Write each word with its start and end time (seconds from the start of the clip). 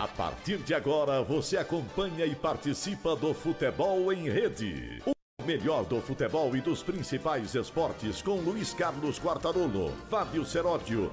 A 0.00 0.08
partir 0.08 0.56
de 0.56 0.72
agora, 0.72 1.20
você 1.20 1.58
acompanha 1.58 2.24
e 2.24 2.34
participa 2.34 3.14
do 3.14 3.34
Futebol 3.34 4.10
em 4.10 4.30
Rede. 4.30 5.02
O 5.04 5.44
melhor 5.44 5.84
do 5.84 6.00
futebol 6.00 6.56
e 6.56 6.60
dos 6.62 6.82
principais 6.82 7.54
esportes 7.54 8.22
com 8.22 8.36
Luiz 8.36 8.72
Carlos 8.72 9.18
Quartarolo, 9.18 9.92
Fábio 10.08 10.42
Seródio. 10.46 11.12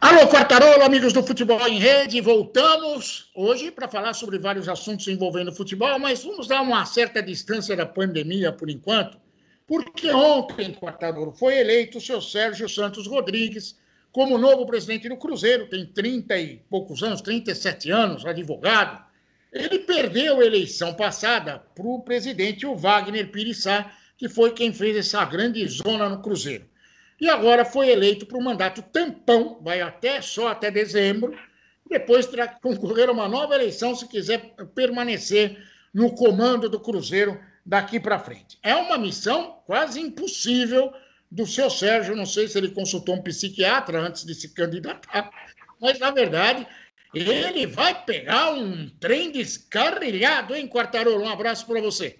Alô, 0.00 0.26
Quartarolo, 0.26 0.82
amigos 0.82 1.12
do 1.12 1.22
Futebol 1.22 1.64
em 1.68 1.78
Rede, 1.78 2.20
voltamos 2.20 3.30
hoje 3.36 3.70
para 3.70 3.86
falar 3.86 4.14
sobre 4.14 4.36
vários 4.36 4.68
assuntos 4.68 5.06
envolvendo 5.06 5.54
futebol, 5.54 5.96
mas 5.96 6.24
vamos 6.24 6.48
dar 6.48 6.62
uma 6.62 6.84
certa 6.86 7.22
distância 7.22 7.76
da 7.76 7.86
pandemia 7.86 8.50
por 8.50 8.68
enquanto, 8.68 9.16
porque 9.64 10.10
ontem, 10.10 10.74
Quartarolo, 10.74 11.30
foi 11.30 11.56
eleito 11.56 11.98
o 11.98 12.00
seu 12.00 12.20
Sérgio 12.20 12.68
Santos 12.68 13.06
Rodrigues 13.06 13.76
como 14.16 14.38
novo 14.38 14.64
presidente 14.64 15.10
do 15.10 15.16
Cruzeiro, 15.18 15.66
tem 15.66 15.84
30 15.84 16.38
e 16.38 16.56
poucos 16.70 17.02
anos, 17.02 17.20
37 17.20 17.90
anos, 17.90 18.24
advogado. 18.24 19.04
Ele 19.52 19.80
perdeu 19.80 20.40
a 20.40 20.44
eleição 20.46 20.94
passada 20.94 21.62
para 21.74 21.86
o 21.86 22.00
presidente, 22.00 22.64
o 22.64 22.74
Wagner 22.74 23.30
Pirissá, 23.30 23.92
que 24.16 24.26
foi 24.26 24.52
quem 24.52 24.72
fez 24.72 24.96
essa 24.96 25.22
grande 25.26 25.68
zona 25.68 26.08
no 26.08 26.22
Cruzeiro. 26.22 26.64
E 27.20 27.28
agora 27.28 27.62
foi 27.62 27.90
eleito 27.90 28.24
para 28.24 28.38
um 28.38 28.42
mandato 28.42 28.80
tampão, 28.80 29.60
vai 29.60 29.82
até 29.82 30.22
só 30.22 30.48
até 30.48 30.70
dezembro, 30.70 31.38
depois 31.86 32.24
terá 32.24 32.48
que 32.48 32.62
concorrer 32.62 33.10
a 33.10 33.12
uma 33.12 33.28
nova 33.28 33.54
eleição 33.54 33.94
se 33.94 34.08
quiser 34.08 34.54
permanecer 34.74 35.62
no 35.92 36.14
comando 36.14 36.70
do 36.70 36.80
Cruzeiro 36.80 37.38
daqui 37.66 38.00
para 38.00 38.18
frente. 38.18 38.58
É 38.62 38.74
uma 38.74 38.96
missão 38.96 39.58
quase 39.66 40.00
impossível 40.00 40.90
do 41.30 41.46
seu 41.46 41.70
Sérgio. 41.70 42.16
Não 42.16 42.26
sei 42.26 42.48
se 42.48 42.58
ele 42.58 42.70
consultou 42.70 43.14
um 43.14 43.22
psiquiatra 43.22 44.00
antes 44.00 44.24
de 44.24 44.34
se 44.34 44.54
candidatar, 44.54 45.30
mas 45.80 45.98
na 45.98 46.10
verdade 46.10 46.66
ele 47.14 47.66
vai 47.66 48.04
pegar 48.04 48.52
um 48.52 48.88
trem 49.00 49.30
descarrilhado, 49.30 50.54
hein, 50.54 50.68
Quartarolo? 50.68 51.24
Um 51.24 51.28
abraço 51.28 51.66
para 51.66 51.80
você. 51.80 52.18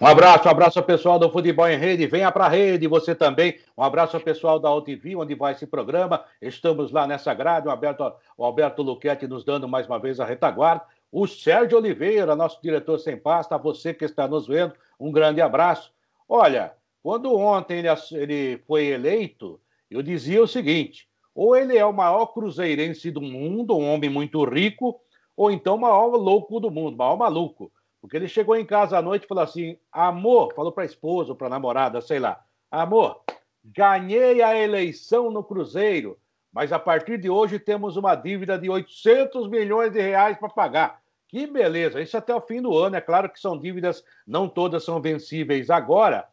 Um 0.00 0.06
abraço, 0.06 0.46
um 0.46 0.50
abraço 0.50 0.82
pessoal 0.82 1.18
do 1.18 1.30
Futebol 1.30 1.68
em 1.68 1.76
Rede. 1.76 2.06
Venha 2.06 2.30
para 2.30 2.44
a 2.44 2.48
rede, 2.48 2.86
você 2.86 3.14
também. 3.14 3.58
Um 3.76 3.82
abraço 3.82 4.18
pessoal 4.20 4.60
da 4.60 4.72
UTV, 4.72 5.16
onde 5.16 5.34
vai 5.34 5.54
esse 5.54 5.66
programa. 5.66 6.24
Estamos 6.40 6.92
lá 6.92 7.06
nessa 7.06 7.34
grade. 7.34 7.66
O 7.66 7.70
Alberto, 7.70 8.12
o 8.36 8.44
Alberto 8.44 8.82
Luquete 8.82 9.26
nos 9.26 9.44
dando 9.44 9.66
mais 9.66 9.86
uma 9.86 9.98
vez 9.98 10.20
a 10.20 10.24
retaguarda. 10.24 10.84
O 11.10 11.26
Sérgio 11.26 11.78
Oliveira, 11.78 12.36
nosso 12.36 12.60
diretor 12.62 12.98
sem 12.98 13.16
pasta, 13.16 13.58
você 13.58 13.92
que 13.92 14.04
está 14.04 14.28
nos 14.28 14.46
vendo, 14.46 14.72
um 15.00 15.10
grande 15.10 15.40
abraço. 15.40 15.90
Olha, 16.28 16.72
quando 17.06 17.32
ontem 17.32 17.78
ele, 17.78 17.88
ele 18.14 18.58
foi 18.66 18.86
eleito, 18.86 19.60
eu 19.88 20.02
dizia 20.02 20.42
o 20.42 20.48
seguinte: 20.48 21.08
ou 21.32 21.54
ele 21.54 21.78
é 21.78 21.86
o 21.86 21.92
maior 21.92 22.26
cruzeirense 22.26 23.12
do 23.12 23.20
mundo, 23.20 23.78
um 23.78 23.88
homem 23.88 24.10
muito 24.10 24.44
rico, 24.44 25.00
ou 25.36 25.52
então 25.52 25.76
o 25.76 25.80
maior 25.80 26.08
louco 26.16 26.58
do 26.58 26.68
mundo, 26.68 26.94
o 26.94 26.98
maior 26.98 27.16
maluco. 27.16 27.70
Porque 28.00 28.16
ele 28.16 28.26
chegou 28.26 28.56
em 28.56 28.66
casa 28.66 28.98
à 28.98 29.02
noite 29.02 29.22
e 29.22 29.28
falou 29.28 29.44
assim: 29.44 29.78
amor, 29.92 30.52
falou 30.52 30.72
para 30.72 30.82
a 30.82 30.86
esposa 30.86 31.30
ou 31.30 31.36
para 31.36 31.46
a 31.46 31.50
namorada, 31.50 32.00
sei 32.00 32.18
lá, 32.18 32.44
amor, 32.68 33.20
ganhei 33.64 34.42
a 34.42 34.60
eleição 34.60 35.30
no 35.30 35.44
Cruzeiro, 35.44 36.18
mas 36.52 36.72
a 36.72 36.78
partir 36.80 37.18
de 37.18 37.30
hoje 37.30 37.60
temos 37.60 37.96
uma 37.96 38.16
dívida 38.16 38.58
de 38.58 38.68
800 38.68 39.48
milhões 39.48 39.92
de 39.92 40.00
reais 40.00 40.36
para 40.38 40.48
pagar. 40.48 41.00
Que 41.28 41.46
beleza! 41.46 42.02
Isso 42.02 42.16
até 42.16 42.34
o 42.34 42.40
fim 42.40 42.60
do 42.60 42.76
ano. 42.76 42.96
É 42.96 43.00
claro 43.00 43.30
que 43.30 43.38
são 43.38 43.56
dívidas, 43.56 44.02
não 44.26 44.48
todas 44.48 44.82
são 44.82 45.00
vencíveis 45.00 45.70
agora, 45.70 46.26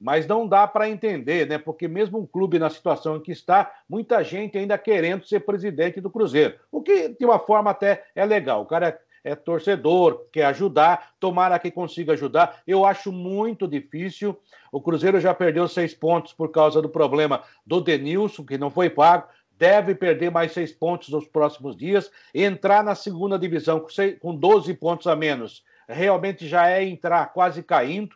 mas 0.00 0.26
não 0.26 0.46
dá 0.46 0.66
para 0.66 0.88
entender, 0.88 1.46
né? 1.46 1.58
Porque 1.58 1.88
mesmo 1.88 2.18
um 2.18 2.26
clube 2.26 2.58
na 2.58 2.70
situação 2.70 3.16
em 3.16 3.20
que 3.20 3.32
está, 3.32 3.72
muita 3.88 4.22
gente 4.22 4.56
ainda 4.56 4.78
querendo 4.78 5.26
ser 5.26 5.40
presidente 5.40 6.00
do 6.00 6.10
Cruzeiro. 6.10 6.54
O 6.70 6.82
que, 6.82 7.08
de 7.08 7.24
uma 7.24 7.38
forma, 7.38 7.70
até 7.70 8.04
é 8.14 8.24
legal. 8.24 8.62
O 8.62 8.66
cara 8.66 9.00
é, 9.24 9.32
é 9.32 9.34
torcedor, 9.34 10.26
quer 10.32 10.44
ajudar, 10.46 11.14
tomara 11.18 11.58
que 11.58 11.70
consiga 11.70 12.12
ajudar. 12.12 12.62
Eu 12.66 12.84
acho 12.84 13.10
muito 13.10 13.66
difícil. 13.66 14.38
O 14.70 14.80
Cruzeiro 14.80 15.20
já 15.20 15.34
perdeu 15.34 15.66
seis 15.66 15.94
pontos 15.94 16.32
por 16.32 16.50
causa 16.50 16.80
do 16.80 16.88
problema 16.88 17.42
do 17.66 17.80
Denilson, 17.80 18.44
que 18.44 18.56
não 18.56 18.70
foi 18.70 18.88
pago. 18.88 19.28
Deve 19.50 19.94
perder 19.94 20.30
mais 20.30 20.52
seis 20.52 20.70
pontos 20.70 21.08
nos 21.08 21.26
próximos 21.26 21.76
dias. 21.76 22.10
Entrar 22.32 22.84
na 22.84 22.94
segunda 22.94 23.36
divisão 23.36 23.80
com, 23.80 23.88
com 24.20 24.34
12 24.34 24.72
pontos 24.74 25.08
a 25.08 25.16
menos 25.16 25.64
realmente 25.88 26.46
já 26.46 26.68
é 26.68 26.84
entrar 26.84 27.32
quase 27.32 27.62
caindo. 27.62 28.14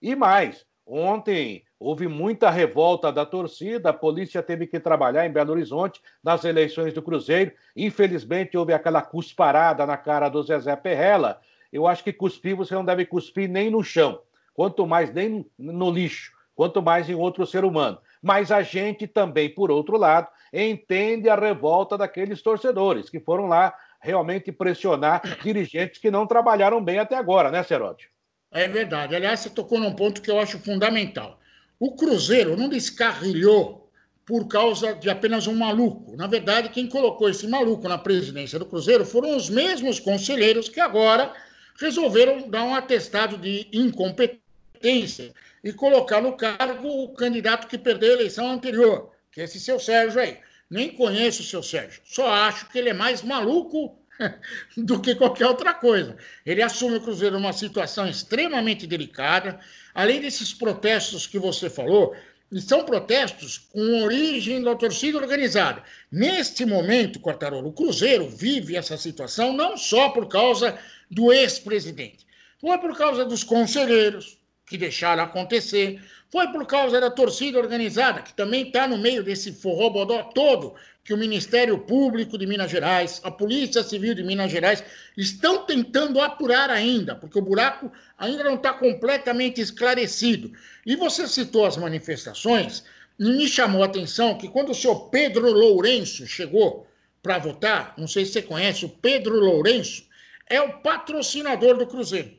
E 0.00 0.16
mais, 0.16 0.66
Ontem 0.94 1.64
houve 1.80 2.06
muita 2.06 2.50
revolta 2.50 3.10
da 3.10 3.24
torcida, 3.24 3.88
a 3.88 3.94
polícia 3.94 4.42
teve 4.42 4.66
que 4.66 4.78
trabalhar 4.78 5.24
em 5.24 5.32
Belo 5.32 5.52
Horizonte 5.52 6.02
nas 6.22 6.44
eleições 6.44 6.92
do 6.92 7.00
Cruzeiro. 7.00 7.50
Infelizmente, 7.74 8.58
houve 8.58 8.74
aquela 8.74 9.00
cusparada 9.00 9.86
na 9.86 9.96
cara 9.96 10.28
do 10.28 10.42
Zezé 10.42 10.76
Perrella. 10.76 11.40
Eu 11.72 11.86
acho 11.86 12.04
que 12.04 12.12
cuspir 12.12 12.54
você 12.54 12.74
não 12.74 12.84
deve 12.84 13.06
cuspir 13.06 13.48
nem 13.48 13.70
no 13.70 13.82
chão, 13.82 14.20
quanto 14.52 14.86
mais 14.86 15.10
nem 15.14 15.46
no 15.58 15.90
lixo, 15.90 16.30
quanto 16.54 16.82
mais 16.82 17.08
em 17.08 17.14
outro 17.14 17.46
ser 17.46 17.64
humano. 17.64 17.98
Mas 18.20 18.52
a 18.52 18.60
gente 18.60 19.06
também, 19.06 19.48
por 19.48 19.70
outro 19.70 19.96
lado, 19.96 20.28
entende 20.52 21.26
a 21.30 21.34
revolta 21.34 21.96
daqueles 21.96 22.42
torcedores 22.42 23.08
que 23.08 23.18
foram 23.18 23.46
lá 23.46 23.74
realmente 23.98 24.52
pressionar 24.52 25.22
dirigentes 25.42 25.98
que 25.98 26.10
não 26.10 26.26
trabalharam 26.26 26.84
bem 26.84 26.98
até 26.98 27.16
agora, 27.16 27.50
né, 27.50 27.62
Seródio? 27.62 28.11
É 28.52 28.68
verdade. 28.68 29.16
Aliás, 29.16 29.40
você 29.40 29.50
tocou 29.50 29.80
num 29.80 29.94
ponto 29.94 30.20
que 30.20 30.30
eu 30.30 30.38
acho 30.38 30.58
fundamental. 30.58 31.40
O 31.80 31.92
Cruzeiro 31.92 32.56
não 32.56 32.68
descarrilhou 32.68 33.90
por 34.26 34.46
causa 34.46 34.94
de 34.94 35.10
apenas 35.10 35.46
um 35.46 35.54
maluco. 35.54 36.14
Na 36.16 36.26
verdade, 36.26 36.68
quem 36.68 36.86
colocou 36.86 37.28
esse 37.28 37.46
maluco 37.48 37.88
na 37.88 37.98
presidência 37.98 38.58
do 38.58 38.66
Cruzeiro 38.66 39.04
foram 39.04 39.36
os 39.36 39.48
mesmos 39.48 39.98
conselheiros 39.98 40.68
que 40.68 40.80
agora 40.80 41.32
resolveram 41.80 42.48
dar 42.48 42.62
um 42.64 42.74
atestado 42.74 43.36
de 43.38 43.66
incompetência 43.72 45.32
e 45.64 45.72
colocar 45.72 46.20
no 46.20 46.36
cargo 46.36 47.04
o 47.04 47.14
candidato 47.14 47.66
que 47.66 47.78
perdeu 47.78 48.10
a 48.10 48.14
eleição 48.14 48.50
anterior, 48.50 49.10
que 49.32 49.40
é 49.40 49.44
esse 49.44 49.58
seu 49.58 49.80
Sérgio 49.80 50.20
aí. 50.20 50.38
Nem 50.70 50.90
conheço 50.90 51.42
o 51.42 51.44
seu 51.44 51.62
Sérgio, 51.62 52.00
só 52.04 52.28
acho 52.28 52.68
que 52.68 52.78
ele 52.78 52.90
é 52.90 52.94
mais 52.94 53.22
maluco 53.22 53.98
do 54.76 55.00
que 55.00 55.14
qualquer 55.14 55.46
outra 55.46 55.74
coisa. 55.74 56.16
Ele 56.44 56.62
assume 56.62 56.96
o 56.96 57.00
Cruzeiro 57.00 57.38
numa 57.38 57.52
situação 57.52 58.08
extremamente 58.08 58.86
delicada. 58.86 59.58
Além 59.94 60.20
desses 60.20 60.52
protestos 60.54 61.26
que 61.26 61.38
você 61.38 61.68
falou, 61.68 62.14
são 62.60 62.84
protestos 62.84 63.58
com 63.58 64.02
origem 64.02 64.62
da 64.62 64.74
torcida 64.74 65.18
organizada. 65.18 65.82
Neste 66.10 66.66
momento, 66.66 67.20
Quartarolo, 67.20 67.68
o 67.68 67.72
Cruzeiro 67.72 68.28
vive 68.28 68.76
essa 68.76 68.96
situação 68.96 69.52
não 69.52 69.76
só 69.76 70.10
por 70.10 70.28
causa 70.28 70.78
do 71.10 71.32
ex-presidente, 71.32 72.26
foi 72.60 72.78
por 72.78 72.96
causa 72.96 73.24
dos 73.24 73.42
conselheiros 73.42 74.38
que 74.66 74.78
deixaram 74.78 75.22
acontecer, 75.22 76.00
foi 76.30 76.48
por 76.48 76.66
causa 76.66 77.00
da 77.00 77.10
torcida 77.10 77.58
organizada, 77.58 78.22
que 78.22 78.32
também 78.32 78.66
está 78.66 78.86
no 78.86 78.96
meio 78.96 79.22
desse 79.22 79.52
forrobodó 79.52 80.22
todo 80.34 80.74
que 81.04 81.12
o 81.12 81.18
Ministério 81.18 81.78
Público 81.78 82.38
de 82.38 82.46
Minas 82.46 82.70
Gerais, 82.70 83.20
a 83.24 83.30
Polícia 83.30 83.82
Civil 83.82 84.14
de 84.14 84.22
Minas 84.22 84.50
Gerais 84.50 84.84
estão 85.16 85.66
tentando 85.66 86.20
apurar 86.20 86.70
ainda, 86.70 87.14
porque 87.16 87.38
o 87.38 87.42
buraco 87.42 87.90
ainda 88.16 88.44
não 88.44 88.54
está 88.54 88.72
completamente 88.72 89.60
esclarecido. 89.60 90.52
E 90.86 90.94
você 90.94 91.26
citou 91.26 91.66
as 91.66 91.76
manifestações, 91.76 92.84
e 93.18 93.24
me 93.24 93.48
chamou 93.48 93.82
a 93.82 93.86
atenção 93.86 94.38
que 94.38 94.48
quando 94.48 94.70
o 94.70 94.74
senhor 94.74 95.08
Pedro 95.10 95.50
Lourenço 95.50 96.26
chegou 96.26 96.86
para 97.22 97.38
votar, 97.38 97.94
não 97.98 98.08
sei 98.08 98.24
se 98.24 98.32
você 98.32 98.42
conhece, 98.42 98.84
o 98.84 98.88
Pedro 98.88 99.38
Lourenço 99.38 100.04
é 100.48 100.60
o 100.60 100.80
patrocinador 100.80 101.76
do 101.76 101.86
Cruzeiro. 101.86 102.32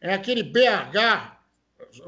É 0.00 0.14
aquele 0.14 0.42
BH 0.42 1.37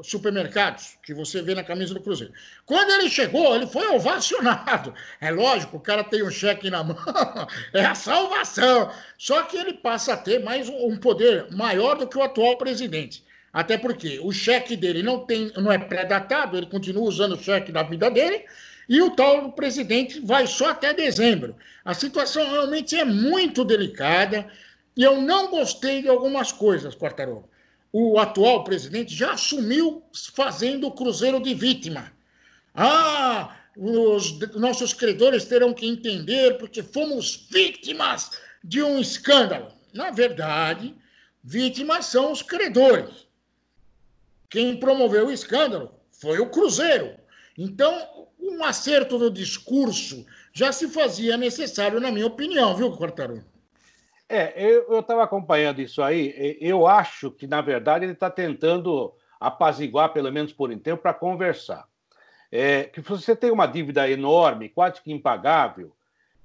supermercados 0.03 0.97
que 1.03 1.13
você 1.13 1.41
vê 1.41 1.55
na 1.55 1.63
camisa 1.63 1.93
do 1.93 2.01
Cruzeiro. 2.01 2.33
Quando 2.65 2.91
ele 2.91 3.09
chegou, 3.09 3.55
ele 3.55 3.67
foi 3.67 3.87
ovacionado. 3.87 4.93
É 5.19 5.31
lógico, 5.31 5.77
o 5.77 5.81
cara 5.81 6.03
tem 6.03 6.23
um 6.23 6.29
cheque 6.29 6.69
na 6.69 6.83
mão, 6.83 6.97
é 7.73 7.85
a 7.85 7.95
salvação. 7.95 8.91
Só 9.17 9.43
que 9.43 9.57
ele 9.57 9.73
passa 9.73 10.13
a 10.13 10.17
ter 10.17 10.43
mais 10.43 10.69
um 10.69 10.97
poder 10.97 11.51
maior 11.51 11.97
do 11.97 12.07
que 12.07 12.17
o 12.17 12.23
atual 12.23 12.57
presidente. 12.57 13.23
Até 13.53 13.77
porque 13.77 14.19
o 14.21 14.31
cheque 14.31 14.75
dele 14.75 15.03
não, 15.03 15.25
tem, 15.25 15.51
não 15.57 15.71
é 15.71 15.77
pré-datado, 15.77 16.57
ele 16.57 16.67
continua 16.67 17.03
usando 17.03 17.33
o 17.33 17.41
cheque 17.41 17.71
da 17.71 17.83
vida 17.83 18.09
dele, 18.09 18.45
e 18.87 19.01
o 19.01 19.11
tal 19.11 19.51
presidente 19.51 20.19
vai 20.21 20.47
só 20.47 20.69
até 20.69 20.93
dezembro. 20.93 21.55
A 21.83 21.93
situação 21.93 22.49
realmente 22.49 22.95
é 22.95 23.03
muito 23.03 23.65
delicada, 23.65 24.47
e 24.95 25.03
eu 25.03 25.21
não 25.21 25.49
gostei 25.49 26.01
de 26.01 26.07
algumas 26.07 26.51
coisas, 26.51 26.95
Quartarolo 26.95 27.50
o 27.93 28.17
atual 28.17 28.63
presidente 28.63 29.13
já 29.13 29.33
assumiu 29.33 30.03
fazendo 30.33 30.87
o 30.87 30.91
Cruzeiro 30.91 31.41
de 31.41 31.53
vítima. 31.53 32.11
Ah, 32.73 33.57
os 33.75 34.39
nossos 34.55 34.93
credores 34.93 35.45
terão 35.45 35.73
que 35.73 35.85
entender 35.85 36.57
porque 36.57 36.81
fomos 36.81 37.47
vítimas 37.49 38.31
de 38.63 38.81
um 38.81 38.99
escândalo. 38.99 39.73
Na 39.93 40.11
verdade, 40.11 40.95
vítimas 41.43 42.05
são 42.05 42.31
os 42.31 42.41
credores. 42.41 43.27
Quem 44.49 44.77
promoveu 44.77 45.27
o 45.27 45.31
escândalo 45.31 45.93
foi 46.11 46.39
o 46.39 46.49
Cruzeiro. 46.49 47.15
Então, 47.57 48.27
um 48.39 48.63
acerto 48.63 49.17
no 49.17 49.29
discurso 49.29 50.25
já 50.53 50.71
se 50.71 50.87
fazia 50.87 51.37
necessário, 51.37 51.99
na 51.99 52.11
minha 52.11 52.27
opinião, 52.27 52.75
viu, 52.75 52.95
Quartarolo? 52.95 53.50
É, 54.33 54.53
eu 54.55 54.99
estava 54.99 55.23
acompanhando 55.23 55.81
isso 55.81 56.01
aí. 56.01 56.57
Eu 56.61 56.87
acho 56.87 57.29
que, 57.31 57.45
na 57.45 57.59
verdade, 57.59 58.05
ele 58.05 58.13
está 58.13 58.29
tentando 58.29 59.13
apaziguar, 59.37 60.13
pelo 60.13 60.31
menos 60.31 60.53
por 60.53 60.71
um 60.71 60.79
tempo, 60.79 61.01
para 61.01 61.13
conversar. 61.13 61.85
É, 62.49 62.85
que 62.85 63.01
você 63.01 63.35
tem 63.35 63.51
uma 63.51 63.65
dívida 63.65 64.09
enorme, 64.09 64.69
quase 64.69 65.01
que 65.01 65.11
impagável. 65.11 65.93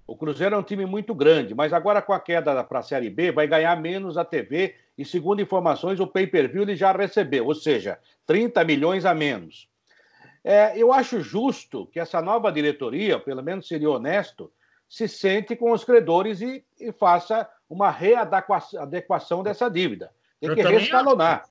O 0.04 0.16
Cruzeiro 0.16 0.56
é 0.56 0.58
um 0.58 0.64
time 0.64 0.84
muito 0.84 1.14
grande, 1.14 1.54
mas 1.54 1.72
agora 1.72 2.02
com 2.02 2.12
a 2.12 2.18
queda 2.18 2.64
para 2.64 2.80
a 2.80 2.82
Série 2.82 3.08
B, 3.08 3.30
vai 3.30 3.46
ganhar 3.46 3.80
menos 3.80 4.18
a 4.18 4.24
TV 4.24 4.74
e, 4.98 5.04
segundo 5.04 5.40
informações, 5.40 6.00
o 6.00 6.08
pay-per-view 6.08 6.62
ele 6.62 6.74
já 6.74 6.90
recebeu, 6.90 7.46
ou 7.46 7.54
seja, 7.54 8.00
30 8.26 8.64
milhões 8.64 9.04
a 9.04 9.14
menos. 9.14 9.68
É, 10.42 10.76
eu 10.76 10.92
acho 10.92 11.20
justo 11.20 11.86
que 11.86 12.00
essa 12.00 12.20
nova 12.20 12.50
diretoria, 12.50 13.18
pelo 13.20 13.44
menos 13.44 13.68
seria 13.68 13.90
honesto, 13.90 14.50
se 14.88 15.06
sente 15.06 15.54
com 15.54 15.70
os 15.70 15.84
credores 15.84 16.40
e, 16.40 16.64
e 16.80 16.92
faça 16.92 17.48
uma 17.68 17.90
readequação 17.90 19.42
dessa 19.42 19.68
dívida. 19.70 20.12
Tem 20.40 20.54
que 20.54 20.62
rescalonar. 20.62 21.44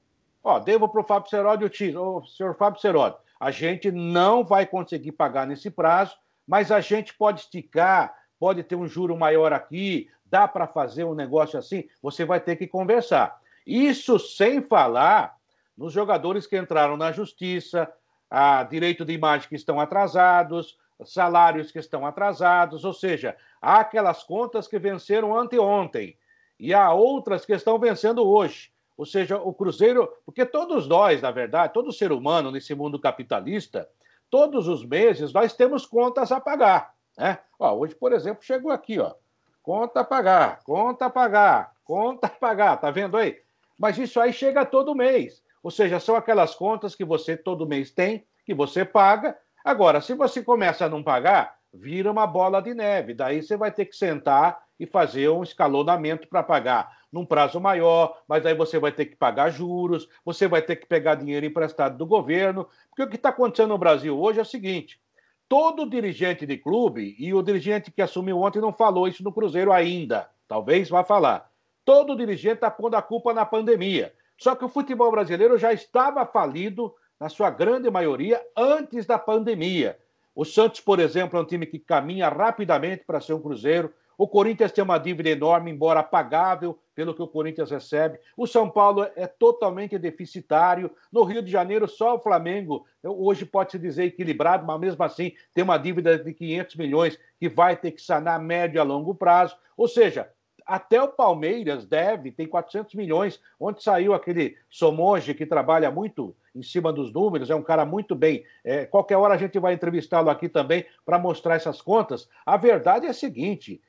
Ó, 0.44 0.59
devo 0.59 0.88
para 0.88 1.01
o 1.01 1.03
Fábio 1.03 1.29
Seródio 1.29 1.67
o 1.67 1.69
título. 1.69 2.17
Ô, 2.17 2.25
senhor 2.25 2.56
Fábio 2.56 2.79
Seródio, 2.79 3.17
a 3.39 3.51
gente 3.51 3.91
não 3.91 4.44
vai 4.44 4.65
conseguir 4.65 5.12
pagar 5.12 5.47
nesse 5.47 5.69
prazo, 5.69 6.15
mas 6.47 6.71
a 6.71 6.79
gente 6.79 7.13
pode 7.13 7.41
esticar, 7.41 8.15
pode 8.39 8.63
ter 8.63 8.75
um 8.75 8.88
juro 8.88 9.17
maior 9.17 9.51
aqui, 9.51 10.09
dá 10.25 10.47
para 10.47 10.67
fazer 10.67 11.03
um 11.03 11.15
negócio 11.15 11.57
assim, 11.57 11.85
você 12.01 12.25
vai 12.25 12.39
ter 12.39 12.56
que 12.56 12.67
conversar. 12.67 13.39
Isso 13.65 14.19
sem 14.19 14.62
falar 14.62 15.35
nos 15.77 15.91
jogadores 15.91 16.45
que 16.45 16.57
entraram 16.57 16.95
na 16.95 17.12
justiça, 17.12 17.91
a 18.29 18.63
direito 18.63 19.03
de 19.03 19.13
imagem 19.13 19.50
que 19.50 19.56
estão 19.56 19.79
atrasados, 19.79 20.77
salários 21.03 21.71
que 21.71 21.79
estão 21.79 22.06
atrasados, 22.06 22.85
ou 22.85 22.94
seja, 22.94 23.35
há 23.65 23.79
aquelas 23.79 24.23
contas 24.23 24.67
que 24.67 24.77
venceram 24.77 25.35
anteontem 25.35 26.17
e 26.59 26.73
há 26.73 26.94
outras 26.94 27.45
que 27.45 27.53
estão 27.53 27.79
vencendo 27.79 28.25
hoje. 28.25 28.71
Ou 28.97 29.06
seja, 29.06 29.38
o 29.38 29.53
Cruzeiro, 29.53 30.07
porque 30.25 30.45
todos 30.45 30.88
nós, 30.88 31.21
na 31.21 31.31
verdade, 31.31 31.73
todo 31.73 31.91
ser 31.91 32.12
humano 32.12 32.51
nesse 32.51 32.73
mundo 32.75 33.00
capitalista, 33.00 33.89
todos 34.29 34.67
os 34.67 34.85
meses 34.85 35.33
nós 35.33 35.53
temos 35.53 35.85
contas 35.85 36.31
a 36.31 36.39
pagar. 36.39 36.94
Né? 37.17 37.39
Ó, 37.59 37.73
hoje, 37.75 37.95
por 37.95 38.13
exemplo, 38.13 38.44
chegou 38.44 38.71
aqui, 38.71 39.00
ó, 39.00 39.13
conta 39.62 40.01
a 40.01 40.03
pagar, 40.03 40.62
conta 40.63 41.07
a 41.07 41.09
pagar, 41.09 41.73
conta 41.83 42.27
a 42.27 42.29
pagar, 42.29 42.77
tá 42.77 42.91
vendo 42.91 43.17
aí? 43.17 43.41
Mas 43.77 43.97
isso 43.97 44.19
aí 44.21 44.31
chega 44.31 44.65
todo 44.65 44.95
mês. 44.95 45.44
Ou 45.62 45.71
seja, 45.71 46.00
são 46.00 46.15
aquelas 46.15 46.53
contas 46.56 46.95
que 46.95 47.03
você 47.03 47.35
todo 47.35 47.67
mês 47.67 47.91
tem, 47.91 48.25
que 48.45 48.53
você 48.53 48.85
paga, 48.85 49.35
Agora, 49.65 50.00
se 50.00 50.13
você 50.13 50.44
começa 50.44 50.85
a 50.85 50.89
não 50.89 51.01
pagar, 51.01 51.57
vira 51.75 52.12
uma 52.12 52.25
bola 52.25 52.62
de 52.62 52.74
neve. 52.74 53.13
Daí 53.13 53.42
você 53.42 53.56
vai 53.56 53.72
ter 53.72 53.86
que 53.86 53.95
sentar 53.95 54.63
e 54.80 54.86
fazer 54.86 55.30
um 55.30 55.44
escalonamento 55.44 56.27
para 56.27 56.44
pagar 56.44 56.98
num 57.12 57.25
prazo 57.25 57.60
maior, 57.62 58.22
mas 58.27 58.45
aí 58.45 58.54
você 58.54 58.77
vai 58.77 58.92
ter 58.92 59.06
que 59.06 59.16
pagar 59.16 59.50
juros, 59.50 60.10
você 60.24 60.48
vai 60.48 60.62
ter 60.62 60.75
que 60.75 60.86
pegar 60.86 61.16
dinheiro 61.16 61.45
emprestado 61.45 61.98
do 61.98 62.06
governo. 62.06 62.68
Porque 62.89 63.04
o 63.04 63.07
que 63.10 63.16
está 63.16 63.30
acontecendo 63.30 63.69
no 63.69 63.77
Brasil 63.77 64.19
hoje 64.19 64.39
é 64.39 64.42
o 64.42 64.45
seguinte: 64.45 65.00
todo 65.48 65.89
dirigente 65.89 66.45
de 66.45 66.57
clube, 66.57 67.16
e 67.18 67.33
o 67.33 67.42
dirigente 67.42 67.92
que 67.92 68.01
assumiu 68.01 68.42
ontem 68.42 68.60
não 68.60 68.74
falou 68.74 69.07
isso 69.07 69.24
no 69.24 69.31
Cruzeiro 69.31 69.72
ainda, 69.72 70.30
talvez 70.48 70.89
vá 70.89 71.04
falar. 71.04 71.50
Todo 71.86 72.18
dirigente 72.18 72.56
está 72.56 72.72
pondo 72.72 72.95
a 72.95 73.01
culpa 73.01 73.33
na 73.33 73.45
pandemia. 73.45 74.13
Só 74.38 74.56
que 74.56 74.66
o 74.66 74.69
futebol 74.69 75.12
brasileiro 75.12 75.57
já 75.57 75.72
estava 75.72 76.25
falido 76.25 76.94
na 77.19 77.30
sua 77.30 77.50
grande 77.50 77.89
maioria, 77.89 78.42
antes 78.57 79.06
da 79.06 79.18
pandemia. 79.18 79.98
O 80.35 80.43
Santos, 80.43 80.81
por 80.81 80.99
exemplo, 80.99 81.39
é 81.39 81.41
um 81.41 81.45
time 81.45 81.65
que 81.65 81.79
caminha 81.79 82.27
rapidamente 82.27 83.05
para 83.07 83.21
ser 83.21 83.33
um 83.33 83.41
Cruzeiro. 83.41 83.93
O 84.17 84.27
Corinthians 84.27 84.71
tem 84.71 84.83
uma 84.83 84.97
dívida 84.97 85.29
enorme, 85.29 85.71
embora 85.71 86.03
pagável 86.03 86.77
pelo 86.93 87.13
que 87.13 87.21
o 87.21 87.27
Corinthians 87.27 87.71
recebe. 87.71 88.19
O 88.35 88.45
São 88.45 88.69
Paulo 88.69 89.07
é 89.15 89.27
totalmente 89.27 89.97
deficitário. 89.97 90.91
No 91.11 91.23
Rio 91.23 91.41
de 91.41 91.49
Janeiro, 91.49 91.87
só 91.87 92.15
o 92.15 92.19
Flamengo, 92.19 92.85
hoje 93.01 93.45
pode 93.45 93.71
se 93.71 93.79
dizer 93.79 94.05
equilibrado, 94.05 94.65
mas 94.65 94.79
mesmo 94.79 95.03
assim 95.03 95.33
tem 95.53 95.63
uma 95.63 95.77
dívida 95.77 96.17
de 96.17 96.33
500 96.33 96.75
milhões 96.75 97.19
que 97.39 97.47
vai 97.47 97.77
ter 97.77 97.91
que 97.91 98.01
sanar 98.01 98.39
médio 98.39 98.79
a 98.79 98.83
longo 98.83 99.15
prazo. 99.15 99.55
Ou 99.77 99.88
seja, 99.88 100.29
até 100.65 101.01
o 101.01 101.07
Palmeiras 101.07 101.85
deve, 101.85 102.31
tem 102.31 102.47
400 102.47 102.95
milhões, 102.95 103.39
onde 103.59 103.83
saiu 103.83 104.13
aquele 104.13 104.57
Somonge 104.69 105.33
que 105.33 105.45
trabalha 105.45 105.91
muito 105.91 106.35
em 106.56 106.63
cima 106.63 106.91
dos 106.91 107.12
números, 107.12 107.50
é 107.50 107.56
um 107.56 107.62
cara 107.62 107.85
muito 107.85 108.15
bem. 108.15 108.44
É, 108.63 108.85
qualquer 108.85 109.17
hora 109.17 109.33
a 109.33 109.38
gente 109.38 109.59
vai 109.59 109.73
entrevistá-lo 109.73 110.29
aqui 110.29 110.50
também 110.50 110.85
para 111.06 111.19
mostrar 111.19 111.56
essas 111.56 111.81
contas. 111.81 112.27
A 112.45 112.57
verdade 112.57 113.06
é 113.06 113.09
a 113.09 113.13
seguinte: 113.13 113.81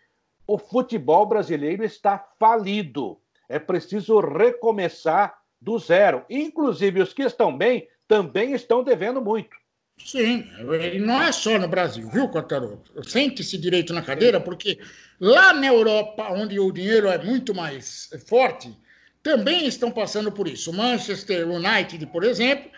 o 0.46 0.58
futebol 0.58 1.24
brasileiro 1.26 1.84
está 1.84 2.18
falido. 2.38 3.18
É 3.48 3.58
preciso 3.58 4.20
recomeçar 4.20 5.38
do 5.60 5.78
zero. 5.78 6.24
Inclusive, 6.28 7.00
os 7.00 7.12
que 7.12 7.22
estão 7.22 7.56
bem 7.56 7.88
também 8.06 8.52
estão 8.52 8.82
devendo 8.82 9.22
muito. 9.22 9.56
Sim, 9.98 10.44
e 10.92 10.98
não 10.98 11.22
é 11.22 11.32
só 11.32 11.58
no 11.58 11.66
Brasil, 11.66 12.08
viu, 12.10 12.28
Cotaroto? 12.28 12.92
Sente 13.02 13.40
esse 13.40 13.56
direito 13.56 13.94
na 13.94 14.02
cadeira, 14.02 14.38
porque 14.38 14.78
lá 15.20 15.52
na 15.52 15.66
Europa, 15.66 16.28
onde 16.30 16.58
o 16.58 16.72
dinheiro 16.72 17.08
é 17.08 17.18
muito 17.18 17.54
mais 17.54 18.10
forte, 18.26 18.76
também 19.22 19.66
estão 19.66 19.90
passando 19.90 20.30
por 20.30 20.46
isso. 20.46 20.72
Manchester 20.72 21.48
United, 21.48 22.06
por 22.06 22.24
exemplo, 22.24 22.70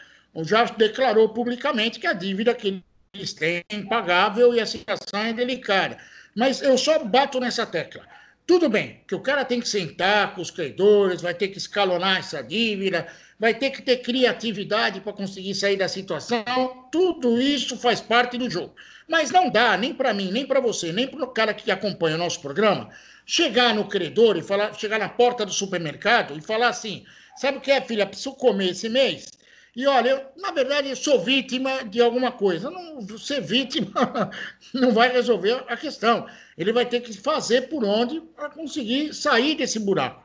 já 0.43 0.65
declarou 0.65 1.29
publicamente 1.29 1.99
que 1.99 2.07
a 2.07 2.13
dívida 2.13 2.55
que 2.55 2.83
eles 3.15 3.33
têm 3.33 3.65
é 3.69 3.77
impagável 3.77 4.55
e 4.55 4.61
a 4.61 4.67
situação 4.67 5.21
é 5.21 5.33
delicada. 5.33 5.99
Mas 6.35 6.63
eu 6.63 6.79
só 6.79 7.05
bato 7.05 7.41
nessa 7.41 7.67
tecla. 7.67 8.07
Tudo 8.47 8.71
bem, 8.71 9.03
que 9.07 9.15
o 9.15 9.21
cara 9.21 9.45
tem 9.45 9.61
que 9.61 9.69
sentar 9.69 10.35
com 10.35 10.41
os 10.41 10.51
credores, 10.51 11.21
vai 11.21 11.35
ter 11.35 11.49
que 11.49 11.59
escalonar 11.59 12.19
essa 12.19 12.43
dívida, 12.43 13.07
vai 13.39 13.53
ter 13.53 13.71
que 13.71 13.83
ter 13.83 13.99
criatividade 13.99 15.03
para 15.03 15.13
conseguir 15.13 15.55
sair 15.55 15.77
da 15.77 15.87
situação. 15.87 16.45
Tudo 16.91 17.39
isso 17.39 17.77
faz 17.77 18.01
parte 18.01 18.39
do 18.39 18.49
jogo. 18.49 18.75
Mas 19.09 19.31
não 19.31 19.49
dá, 19.49 19.77
nem 19.77 19.95
para 19.95 20.13
mim, 20.13 20.31
nem 20.31 20.47
para 20.47 20.61
você, 20.61 20.93
nem 20.93 21.09
para 21.09 21.25
o 21.25 21.29
cara 21.29 21.55
que 21.55 21.71
acompanha 21.71 22.17
o 22.17 22.19
nosso 22.19 22.41
programa, 22.41 22.91
chegar 23.25 23.75
no 23.75 23.89
credor 23.89 24.37
e 24.37 24.43
falar, 24.43 24.75
chegar 24.75 24.99
na 24.99 25.09
porta 25.09 25.47
do 25.47 25.53
supermercado 25.53 26.37
e 26.37 26.43
falar 26.43 26.69
assim: 26.69 27.05
sabe 27.37 27.59
o 27.59 27.61
que 27.61 27.71
é, 27.71 27.81
filha? 27.81 28.07
Preciso 28.07 28.35
comer 28.35 28.71
esse 28.71 28.89
mês. 28.89 29.27
E 29.75 29.87
olha, 29.87 30.11
eu, 30.11 30.27
na 30.37 30.51
verdade, 30.51 30.91
eu 30.91 30.97
sou 30.97 31.21
vítima 31.21 31.85
de 31.85 32.01
alguma 32.01 32.33
coisa. 32.33 32.69
Não, 32.69 33.01
ser 33.17 33.41
vítima 33.41 33.93
não 34.75 34.93
vai 34.93 35.13
resolver 35.13 35.65
a 35.69 35.77
questão. 35.77 36.27
Ele 36.57 36.73
vai 36.73 36.85
ter 36.85 37.01
que 37.01 37.13
fazer 37.13 37.69
por 37.69 37.85
onde 37.85 38.21
para 38.21 38.51
conseguir 38.51 39.15
sair 39.15 39.55
desse 39.55 39.79
buraco. 39.79 40.25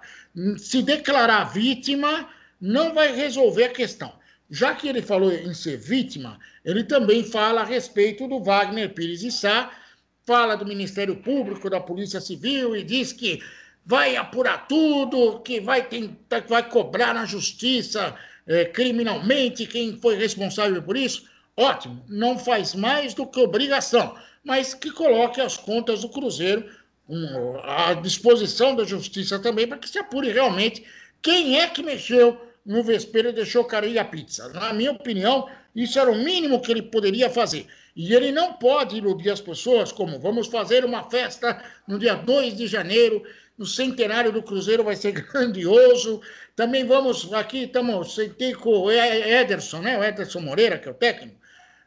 Se 0.58 0.82
declarar 0.82 1.44
vítima 1.46 2.28
não 2.60 2.94
vai 2.94 3.14
resolver 3.16 3.66
a 3.66 3.70
questão. 3.70 4.12
Já 4.50 4.76
que 4.76 4.88
ele 4.88 5.02
falou 5.02 5.32
em 5.32 5.54
ser 5.54 5.78
vítima, 5.78 6.40
ele 6.64 6.84
também 6.84 7.24
fala 7.24 7.62
a 7.62 7.66
respeito 7.66 8.28
do 8.28 8.44
Wagner 8.44 8.94
Pires 8.94 9.24
e 9.24 9.32
Sá, 9.32 9.72
fala 10.26 10.56
do 10.56 10.66
Ministério 10.66 11.16
Público, 11.16 11.70
da 11.70 11.80
Polícia 11.80 12.22
Civil 12.22 12.76
e 12.76 12.84
diz 12.84 13.12
que 13.12 13.42
vai 13.86 14.16
apurar 14.16 14.68
tudo, 14.68 15.40
que 15.40 15.60
vai 15.60 15.88
tentar, 15.88 16.42
vai 16.48 16.68
cobrar 16.70 17.14
na 17.14 17.26
justiça 17.26 18.16
é, 18.48 18.66
criminalmente 18.66 19.66
quem 19.66 19.98
foi 19.98 20.16
responsável 20.16 20.82
por 20.82 20.96
isso. 20.96 21.28
Ótimo, 21.56 22.04
não 22.08 22.38
faz 22.38 22.74
mais 22.74 23.14
do 23.14 23.28
que 23.28 23.40
obrigação, 23.40 24.18
mas 24.44 24.74
que 24.74 24.92
coloque 24.92 25.40
as 25.40 25.58
contas 25.58 26.02
do 26.02 26.10
Cruzeiro 26.10 26.66
um, 27.08 27.58
à 27.64 27.94
disposição 27.94 28.76
da 28.76 28.84
justiça 28.86 29.38
também 29.40 29.68
para 29.68 29.78
que 29.78 29.90
se 29.90 30.00
apure 30.00 30.32
realmente 30.32 30.86
quem 31.22 31.60
é 31.60 31.68
que 31.68 31.84
mexeu 31.84 32.40
no 32.66 32.82
vespeiro 32.84 33.34
deixou 33.34 33.66
cair 33.66 34.00
a 34.00 34.06
pizza. 34.06 34.48
Na 34.50 34.74
minha 34.74 34.92
opinião, 34.92 35.50
isso 35.76 36.00
era 36.00 36.12
o 36.12 36.16
mínimo 36.16 36.62
que 36.62 36.72
ele 36.72 36.82
poderia 36.82 37.30
fazer. 37.30 37.68
E 37.96 38.14
ele 38.14 38.32
não 38.32 38.54
pode 38.54 38.98
iludir 38.98 39.30
as 39.30 39.42
pessoas 39.42 39.92
como 39.92 40.20
vamos 40.20 40.48
fazer 40.48 40.84
uma 40.84 41.10
festa 41.10 41.64
no 41.88 42.00
dia 42.00 42.16
2 42.16 42.58
de 42.58 42.68
janeiro, 42.68 43.24
no 43.58 43.66
centenário 43.66 44.32
do 44.32 44.42
Cruzeiro 44.42 44.84
vai 44.84 44.96
ser 44.96 45.12
grandioso. 45.32 46.22
Também 46.56 46.86
vamos, 46.86 47.32
aqui 47.34 47.64
estamos, 47.64 48.16
sentei 48.16 48.54
com 48.54 48.70
o 48.70 48.92
Ederson, 48.92 49.80
né? 49.80 49.98
O 50.00 50.04
Ederson 50.04 50.40
Moreira, 50.40 50.80
que 50.80 50.88
é 50.88 50.92
o 50.92 50.96
técnico. 50.96 51.38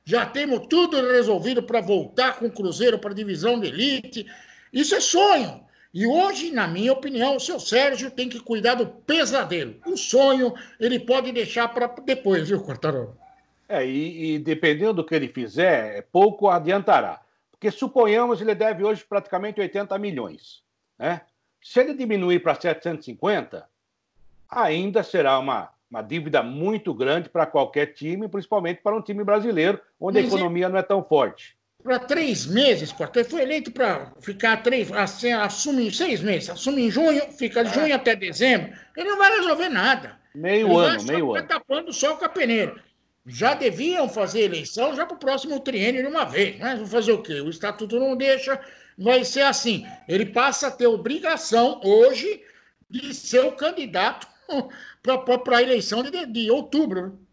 Já 0.04 0.24
temos 0.24 0.68
tudo 0.68 1.00
resolvido 1.10 1.62
para 1.62 1.80
voltar 1.80 2.38
com 2.38 2.46
o 2.46 2.52
Cruzeiro 2.52 2.98
para 2.98 3.10
a 3.10 3.14
divisão 3.14 3.58
de 3.58 3.66
elite. 3.66 4.26
Isso 4.72 4.94
é 4.94 5.00
sonho. 5.00 5.65
E 5.98 6.06
hoje, 6.06 6.50
na 6.50 6.68
minha 6.68 6.92
opinião, 6.92 7.36
o 7.36 7.40
seu 7.40 7.58
Sérgio 7.58 8.10
tem 8.10 8.28
que 8.28 8.38
cuidar 8.38 8.74
do 8.74 8.86
pesadelo. 8.86 9.76
O 9.86 9.96
sonho 9.96 10.52
ele 10.78 11.00
pode 11.00 11.32
deixar 11.32 11.68
para 11.68 11.86
depois, 11.86 12.50
viu, 12.50 12.62
Quartarolo? 12.62 13.16
É, 13.66 13.82
e, 13.82 14.34
e, 14.34 14.38
dependendo 14.38 14.92
do 14.92 15.04
que 15.06 15.14
ele 15.14 15.26
fizer, 15.26 16.06
pouco 16.12 16.50
adiantará. 16.50 17.22
Porque 17.50 17.70
suponhamos 17.70 18.42
ele 18.42 18.54
deve 18.54 18.84
hoje 18.84 19.06
praticamente 19.08 19.58
80 19.58 19.98
milhões. 19.98 20.62
Né? 20.98 21.22
Se 21.62 21.80
ele 21.80 21.94
diminuir 21.94 22.40
para 22.40 22.54
750, 22.54 23.66
ainda 24.50 25.02
será 25.02 25.38
uma, 25.38 25.70
uma 25.90 26.02
dívida 26.02 26.42
muito 26.42 26.92
grande 26.92 27.30
para 27.30 27.46
qualquer 27.46 27.94
time, 27.94 28.28
principalmente 28.28 28.82
para 28.82 28.94
um 28.94 29.00
time 29.00 29.24
brasileiro, 29.24 29.80
onde 29.98 30.20
Mas 30.20 30.30
a 30.30 30.36
economia 30.36 30.68
não 30.68 30.76
é 30.76 30.82
tão 30.82 31.02
forte. 31.02 31.56
Para 31.86 32.00
três 32.00 32.46
meses, 32.46 32.92
Ele 33.14 33.24
foi 33.24 33.42
eleito 33.42 33.70
para 33.70 34.12
ficar 34.20 34.56
três, 34.56 34.90
assim, 34.90 35.30
assume 35.32 35.94
seis 35.94 36.20
meses, 36.20 36.50
assume 36.50 36.82
em 36.82 36.90
junho, 36.90 37.22
fica 37.30 37.62
de 37.62 37.72
junho 37.72 37.94
até 37.94 38.16
dezembro. 38.16 38.76
Ele 38.96 39.08
não 39.08 39.16
vai 39.16 39.36
resolver 39.36 39.68
nada. 39.68 40.18
Meio 40.34 40.66
Ele 40.66 40.76
ano, 40.76 41.02
meio 41.04 41.36
ano. 41.36 41.46
tapando 41.46 41.92
só 41.92 42.16
com 42.16 42.24
a 42.24 42.28
peneira. 42.28 42.74
Já 43.24 43.54
deviam 43.54 44.08
fazer 44.08 44.40
eleição 44.40 44.96
já 44.96 45.06
para 45.06 45.14
o 45.14 45.20
próximo 45.20 45.60
triênio 45.60 46.02
de 46.02 46.08
uma 46.08 46.24
vez, 46.24 46.58
mas 46.58 46.76
vão 46.80 46.88
fazer 46.88 47.12
o 47.12 47.22
quê? 47.22 47.40
O 47.40 47.50
estatuto 47.50 48.00
não 48.00 48.16
deixa, 48.16 48.60
vai 48.98 49.24
ser 49.24 49.42
assim. 49.42 49.86
Ele 50.08 50.26
passa 50.26 50.66
a 50.66 50.70
ter 50.72 50.88
obrigação 50.88 51.80
hoje 51.84 52.42
de 52.90 53.14
ser 53.14 53.44
o 53.44 53.52
candidato 53.52 54.26
para 55.44 55.58
a 55.58 55.62
eleição 55.62 56.02
de, 56.02 56.26
de 56.26 56.50
outubro. 56.50 57.24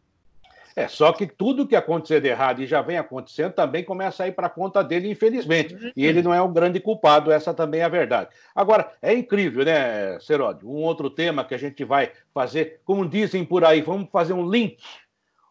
É, 0.75 0.88
só 0.88 1.13
que 1.13 1.27
tudo 1.27 1.68
que 1.68 1.75
acontecer 1.75 2.20
de 2.20 2.30
errado 2.30 2.62
e 2.62 2.68
já 2.68 2.82
vem 2.82 2.98
acontecendo 2.98 3.53
também 3.53 3.84
começa 3.84 4.24
a 4.24 4.27
ir 4.27 4.32
para 4.32 4.50
conta 4.50 4.84
dele, 4.84 5.10
infelizmente. 5.10 5.94
E 5.96 6.06
ele 6.06 6.22
não 6.22 6.34
é 6.34 6.42
o 6.42 6.48
grande 6.48 6.80
culpado, 6.80 7.32
essa 7.32 7.53
também 7.53 7.82
é 7.82 7.84
a 7.84 7.89
verdade. 7.89 8.30
Agora, 8.56 8.92
é 9.01 9.13
incrível, 9.13 9.63
né, 9.63 10.20
Seródio? 10.20 10.70
Um 10.70 10.82
outro 10.82 11.10
tema 11.10 11.44
que 11.44 11.53
a 11.53 11.60
gente 11.60 11.84
vai 11.84 12.12
fazer, 12.34 12.82
como 12.84 13.08
dizem 13.08 13.46
por 13.46 13.63
aí, 13.63 13.82
vamos 13.82 14.10
fazer 14.10 14.34
um 14.34 14.50
link, 14.50 14.77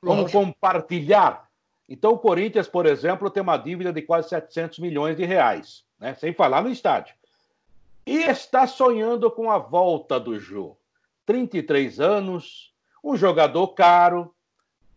vamos 0.02 0.32
compartilhar. 0.32 1.48
Então, 1.88 2.12
o 2.12 2.18
Corinthians, 2.18 2.66
por 2.66 2.86
exemplo, 2.86 3.30
tem 3.30 3.42
uma 3.42 3.56
dívida 3.56 3.92
de 3.92 4.02
quase 4.02 4.28
700 4.28 4.78
milhões 4.80 5.16
de 5.16 5.24
reais, 5.24 5.84
né? 6.00 6.14
sem 6.14 6.32
falar 6.32 6.62
no 6.62 6.70
estádio. 6.70 7.14
E 8.04 8.24
está 8.24 8.66
sonhando 8.66 9.30
com 9.30 9.50
a 9.50 9.58
volta 9.58 10.18
do 10.18 10.38
Jô. 10.38 10.76
33 11.24 12.00
anos, 12.00 12.72
um 13.04 13.16
jogador 13.16 13.68
caro, 13.68 14.34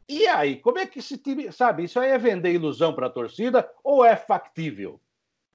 e 0.07 0.27
aí, 0.27 0.57
como 0.57 0.79
é 0.79 0.85
que 0.85 1.00
esse 1.00 1.17
time. 1.17 1.51
Sabe, 1.51 1.83
isso 1.83 2.00
aí 2.00 2.12
é 2.12 2.17
vender 2.17 2.53
ilusão 2.53 2.93
para 2.93 3.07
a 3.07 3.09
torcida 3.09 3.67
ou 3.83 4.05
é 4.05 4.15
factível? 4.15 5.00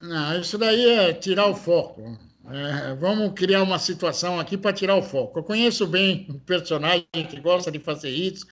Não, 0.01 0.39
isso 0.39 0.57
daí 0.57 0.89
é 0.89 1.13
tirar 1.13 1.47
o 1.47 1.55
foco. 1.55 2.17
É, 2.49 2.95
vamos 2.95 3.33
criar 3.33 3.61
uma 3.61 3.77
situação 3.77 4.39
aqui 4.39 4.57
para 4.57 4.73
tirar 4.73 4.95
o 4.95 5.03
foco. 5.03 5.39
Eu 5.39 5.43
conheço 5.43 5.85
bem 5.85 6.25
um 6.29 6.39
personagem 6.39 7.05
que 7.29 7.39
gosta 7.39 7.71
de 7.71 7.79
fazer 7.79 8.09
isso, 8.09 8.47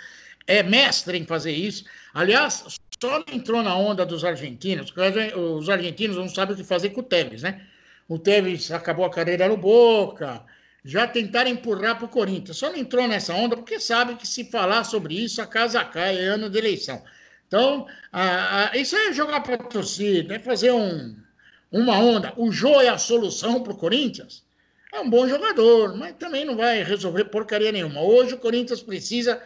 é 0.46 0.62
mestre 0.62 1.18
em 1.18 1.26
fazer 1.26 1.52
isso. 1.52 1.86
Aliás, 2.14 2.80
só 3.02 3.24
entrou 3.32 3.64
na 3.64 3.76
onda 3.76 4.06
dos 4.06 4.24
argentinos, 4.24 4.94
os 5.36 5.70
argentinos 5.70 6.18
não 6.18 6.30
sabem 6.30 6.54
o 6.54 6.58
que 6.58 6.64
fazer 6.64 6.92
com 6.92 7.02
o 7.02 7.04
Tevez, 7.04 7.42
né? 7.42 7.66
O 8.08 8.20
Tevez 8.20 8.72
acabou 8.72 9.06
a 9.06 9.10
carreira 9.10 9.48
no 9.48 9.58
Boca, 9.58 10.44
já 10.84 11.08
tentaram 11.08 11.52
empurrar 11.52 11.98
para 11.98 12.06
o 12.06 12.10
Corinthians. 12.10 12.58
Só 12.58 12.70
não 12.70 12.78
entrou 12.78 13.08
nessa 13.08 13.34
onda 13.34 13.56
porque 13.56 13.80
sabe 13.80 14.16
que 14.16 14.28
se 14.28 14.46
falar 14.46 14.84
sobre 14.84 15.16
isso, 15.16 15.42
a 15.42 15.48
casa 15.48 15.84
cai, 15.84 16.18
é 16.18 16.26
ano 16.26 16.50
de 16.50 16.58
eleição. 16.58 17.04
Então, 17.48 17.88
a, 18.12 18.72
a, 18.72 18.78
isso 18.78 18.96
é 18.96 19.12
jogar 19.12 19.42
para 19.42 19.56
a 19.56 19.58
torcida, 19.58 20.36
é 20.36 20.40
fazer 20.40 20.72
um, 20.72 21.16
uma 21.72 21.98
onda. 21.98 22.34
O 22.38 22.52
Jô 22.52 22.80
é 22.80 22.90
a 22.90 22.98
solução 22.98 23.64
para 23.64 23.74
o 23.74 23.78
Corinthians? 23.78 24.44
É 24.94 25.00
um 25.00 25.10
bom 25.10 25.28
jogador, 25.28 25.96
mas 25.96 26.16
também 26.16 26.46
não 26.46 26.56
vai 26.56 26.84
resolver 26.84 27.26
porcaria 27.26 27.72
nenhuma. 27.72 28.02
Hoje 28.02 28.34
o 28.34 28.40
Corinthians 28.40 28.82
precisa 28.82 29.42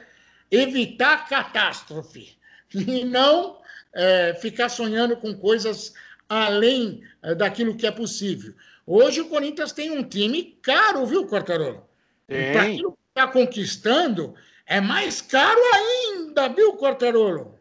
evitar 0.49 1.27
catástrofe 1.27 2.37
e 2.73 3.03
não 3.03 3.57
é, 3.93 4.33
ficar 4.35 4.69
sonhando 4.69 5.17
com 5.17 5.33
coisas 5.33 5.93
além 6.29 7.03
é, 7.21 7.35
daquilo 7.35 7.75
que 7.75 7.85
é 7.87 7.91
possível. 7.91 8.53
Hoje 8.85 9.21
o 9.21 9.29
Corinthians 9.29 9.71
tem 9.71 9.91
um 9.91 10.03
time 10.03 10.57
caro, 10.61 11.05
viu, 11.05 11.25
Quartarolo? 11.27 11.87
Para 12.27 12.63
aquilo 12.63 12.91
que 12.91 12.97
está 13.09 13.27
conquistando, 13.27 14.35
é 14.65 14.81
mais 14.81 15.21
caro 15.21 15.61
ainda, 15.73 16.49
viu, 16.49 16.75
Quartarolo? 16.77 17.57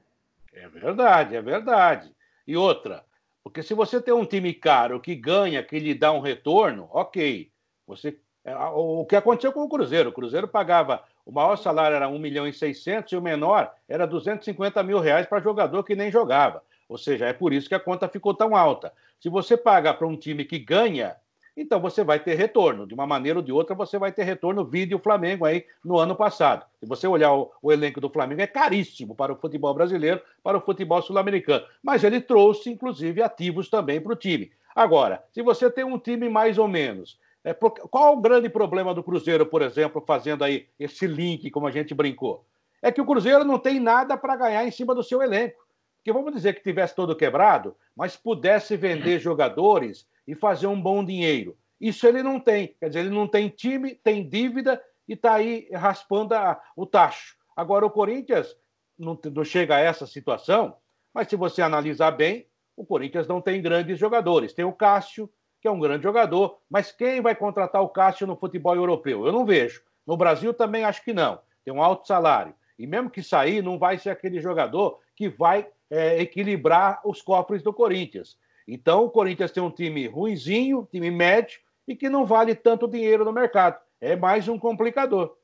É 0.53 0.69
verdade, 0.69 1.37
é 1.37 1.43
verdade. 1.43 2.13
E 2.47 2.57
outra, 2.57 3.05
porque 3.43 3.63
se 3.63 3.75
você 3.75 4.01
tem 4.01 4.13
um 4.13 4.25
time 4.25 4.53
caro 4.53 5.01
que 5.01 5.15
ganha, 5.15 5.63
que 5.63 5.79
lhe 5.79 5.95
dá 5.95 6.13
um 6.13 6.21
retorno, 6.21 6.89
ok. 6.93 7.51
Você, 7.87 8.19
é, 8.45 8.55
o 8.57 9.05
que 9.05 9.17
aconteceu 9.17 9.53
com 9.53 9.63
o 9.63 9.69
Cruzeiro? 9.69 10.11
O 10.11 10.13
Cruzeiro 10.13 10.49
pagava, 10.49 11.05
o 11.25 11.31
maior 11.31 11.57
salário 11.57 11.95
era 11.95 12.09
1 12.09 12.19
milhão 12.19 12.47
e 12.47 12.53
600 12.53 13.13
e 13.13 13.17
o 13.17 13.23
menor 13.23 13.73
era 13.89 14.07
250 14.07 14.83
mil 14.83 14.99
reais 14.99 15.27
para 15.27 15.41
jogador 15.41 15.85
que 15.85 15.95
nem 15.95 16.11
jogava. 16.11 16.63
Ou 16.93 16.99
seja, 16.99 17.25
é 17.25 17.33
por 17.33 17.55
isso 17.55 17.71
que 17.71 17.75
a 17.75 17.81
conta 17.81 18.07
ficou 18.07 18.35
tão 18.35 18.55
alta. 18.55 18.93
Se 19.19 19.31
você 19.31 19.57
paga 19.57 19.95
para 19.95 20.07
um 20.07 20.15
time 20.15 20.45
que 20.45 20.59
ganha, 20.59 21.17
então 21.57 21.81
você 21.81 22.05
vai 22.05 22.21
ter 22.21 22.35
retorno. 22.35 22.87
De 22.87 22.93
uma 22.93 23.07
maneira 23.07 23.39
ou 23.39 23.43
de 23.43 23.51
outra, 23.51 23.75
você 23.75 23.99
vai 23.99 24.13
ter 24.13 24.25
retorno. 24.25 24.63
Vídeo 24.63 24.99
Flamengo 24.99 25.47
aí 25.47 25.65
no 25.83 25.97
ano 25.97 26.15
passado. 26.15 26.67
Se 26.79 26.85
você 26.85 27.07
olhar 27.07 27.33
o, 27.33 27.51
o, 27.63 27.73
elenco 27.73 27.99
do 27.99 28.11
Flamengo, 28.11 28.43
é 28.43 28.47
caríssimo 28.47 29.15
para 29.15 29.33
o 29.33 29.37
futebol 29.37 29.73
brasileiro, 29.73 30.21
para 30.43 30.59
o 30.59 30.61
futebol 30.61 31.01
sul-americano. 31.01 31.65
Mas 31.83 32.05
ele 32.05 32.21
trouxe, 32.21 32.69
inclusive, 32.69 33.23
ativos 33.23 33.71
também 33.71 33.99
para 33.99 34.13
o 34.13 34.17
time. 34.17 34.53
Agora, 34.75 35.25
se 35.33 35.41
você 35.41 35.71
tem 35.71 35.85
um 35.85 35.99
time 35.99 36.29
mais 36.29 36.59
ou 36.59 36.69
menos. 36.69 37.19
É, 37.43 37.55
qual 37.55 38.13
o 38.13 38.21
grande 38.21 38.51
problema 38.51 38.95
do 38.95 39.03
Cruzeiro, 39.03 39.47
por 39.47 39.63
exemplo, 39.63 40.05
fazendo 40.07 40.45
aí 40.45 40.67
esse 40.79 41.07
link, 41.07 41.51
como 41.51 41.67
a 41.67 41.73
gente 41.73 41.95
brincou? 41.95 42.45
É 42.83 42.93
que 42.93 43.01
o 43.01 43.07
Cruzeiro 43.07 43.45
não 43.45 43.59
tem 43.59 43.81
nada 43.81 44.17
para 44.17 44.37
ganhar 44.37 44.67
em 44.67 44.71
cima 44.71 44.95
do 44.95 45.03
seu 45.03 45.23
elenco. 45.23 45.62
Porque 46.03 46.13
vamos 46.13 46.35
dizer 46.35 46.55
que 46.55 46.63
tivesse 46.65 46.97
todo 46.97 47.15
quebrado, 47.15 47.77
mas 47.95 48.17
pudesse 48.17 48.77
vender 48.77 49.21
jogadores 49.21 50.05
e 50.27 50.35
fazer 50.35 50.67
um 50.67 50.81
bom 50.81 51.05
dinheiro. 51.05 51.57
Isso 51.81 52.09
ele 52.09 52.25
não 52.25 52.41
tem. 52.41 52.75
Quer 52.81 52.89
dizer, 52.89 53.01
ele 53.01 53.11
não 53.11 53.29
tem 53.29 53.49
time, 53.49 53.95
tem 53.95 54.29
dívida 54.29 54.83
e 55.09 55.13
está 55.13 55.35
aí 55.35 55.69
raspando 55.73 56.35
a, 56.35 56.61
o 56.77 56.85
tacho. 56.85 57.37
Agora, 57.55 57.87
o 57.87 57.91
Corinthians 57.91 58.57
não, 58.99 59.17
não 59.33 59.45
chega 59.45 59.77
a 59.77 59.81
essa 59.81 60.05
situação, 60.05 60.77
mas 61.15 61.29
se 61.29 61.37
você 61.37 61.63
analisar 61.63 62.11
bem, 62.11 62.49
o 62.77 62.85
Corinthians 62.85 63.29
não 63.29 63.41
tem 63.41 63.63
grandes 63.63 63.97
jogadores. 63.97 64.53
Tem 64.53 64.65
o 64.65 64.73
Cássio, 64.73 65.31
que 65.61 65.69
é 65.69 65.71
um 65.71 65.79
grande 65.79 66.03
jogador, 66.03 66.59
mas 66.69 66.91
quem 66.91 67.21
vai 67.21 67.37
contratar 67.37 67.81
o 67.81 67.89
Cássio 67.89 68.27
no 68.27 68.37
futebol 68.37 68.75
europeu? 68.75 69.25
Eu 69.25 69.33
não 69.33 69.47
vejo. 69.47 69.83
No 70.05 70.17
Brasil 70.17 70.53
também 70.53 70.83
acho 70.83 71.05
que 71.05 71.13
não. 71.13 71.39
Tem 71.65 71.73
um 71.73 71.83
alto 71.83 72.09
salário. 72.09 72.55
E 72.77 72.89
mesmo 72.89 73.09
que 73.09 73.23
sair, 73.23 73.63
não 73.63 73.79
vai 73.79 73.99
ser 73.99 74.11
aquele 74.11 74.41
jogador 74.41 74.99
que 75.15 75.29
vai 75.29 75.69
é, 75.93 76.23
equilibrar 76.23 77.03
os 77.05 77.21
cofres 77.21 77.63
do 77.63 77.71
Corinthians. 77.71 78.39
Então, 78.67 79.05
o 79.05 79.11
Corinthians 79.11 79.51
tem 79.51 79.63
um 79.63 79.71
time 79.71 80.07
ruinzinho, 80.07 80.89
time 80.91 81.11
médio, 81.11 81.61
e 81.87 81.95
que 81.95 82.09
não 82.09 82.25
vale 82.25 82.55
tanto 82.55 82.89
dinheiro 82.89 83.27
no 83.27 83.33
mercado. 83.33 83.79
É 84.01 84.17
mais 84.17 84.49
um 84.49 84.59
complicador. 84.59 85.37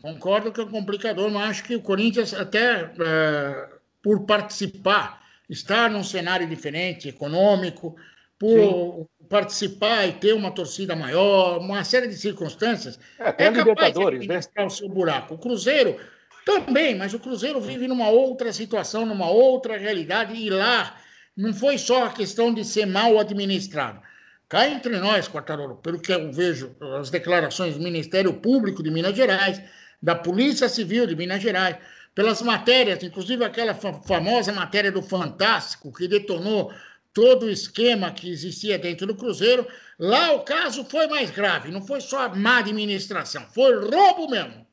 Concordo 0.00 0.50
que 0.50 0.60
é 0.60 0.64
um 0.64 0.70
complicador, 0.70 1.30
mas 1.30 1.50
acho 1.50 1.64
que 1.64 1.76
o 1.76 1.82
Corinthians, 1.82 2.32
até 2.32 2.90
é, 2.98 3.68
por 4.02 4.24
participar, 4.24 5.22
estar 5.48 5.90
num 5.90 6.02
cenário 6.02 6.48
diferente, 6.48 7.10
econômico, 7.10 7.96
por 8.38 8.48
Sim. 8.48 9.06
participar 9.28 10.06
e 10.06 10.12
ter 10.12 10.32
uma 10.32 10.50
torcida 10.50 10.96
maior, 10.96 11.58
uma 11.58 11.84
série 11.84 12.08
de 12.08 12.16
circunstâncias, 12.16 12.98
é, 13.18 13.44
é 13.44 13.52
capaz 13.52 13.92
de 13.92 14.02
administrar 14.02 14.64
né? 14.64 14.66
o 14.66 14.70
seu 14.70 14.88
buraco. 14.88 15.34
O 15.34 15.38
Cruzeiro 15.38 15.98
também, 16.46 16.94
mas 16.94 17.12
o 17.12 17.18
Cruzeiro 17.18 17.60
vive 17.60 17.88
numa 17.88 18.08
outra 18.08 18.52
situação, 18.52 19.04
numa 19.04 19.28
outra 19.28 19.76
realidade, 19.76 20.32
e 20.32 20.48
lá 20.48 20.96
não 21.36 21.52
foi 21.52 21.76
só 21.76 22.04
a 22.04 22.12
questão 22.12 22.54
de 22.54 22.64
ser 22.64 22.86
mal 22.86 23.18
administrado. 23.18 24.00
Cá 24.48 24.68
entre 24.68 24.96
nós, 25.00 25.26
Quartarolo, 25.28 25.74
pelo 25.78 25.98
que 25.98 26.12
eu 26.12 26.32
vejo, 26.32 26.76
as 27.00 27.10
declarações 27.10 27.74
do 27.74 27.82
Ministério 27.82 28.32
Público 28.32 28.80
de 28.80 28.92
Minas 28.92 29.16
Gerais, 29.16 29.60
da 30.00 30.14
Polícia 30.14 30.68
Civil 30.68 31.04
de 31.04 31.16
Minas 31.16 31.42
Gerais, 31.42 31.78
pelas 32.14 32.40
matérias, 32.40 33.02
inclusive 33.02 33.44
aquela 33.44 33.74
famosa 33.74 34.52
matéria 34.52 34.92
do 34.92 35.02
Fantástico, 35.02 35.92
que 35.92 36.06
detonou 36.06 36.72
todo 37.12 37.46
o 37.46 37.50
esquema 37.50 38.12
que 38.12 38.30
existia 38.30 38.78
dentro 38.78 39.04
do 39.04 39.16
Cruzeiro, 39.16 39.66
lá 39.98 40.30
o 40.30 40.44
caso 40.44 40.84
foi 40.84 41.08
mais 41.08 41.28
grave, 41.28 41.72
não 41.72 41.84
foi 41.84 42.00
só 42.00 42.32
má 42.36 42.58
administração, 42.58 43.44
foi 43.52 43.74
roubo 43.84 44.30
mesmo. 44.30 44.65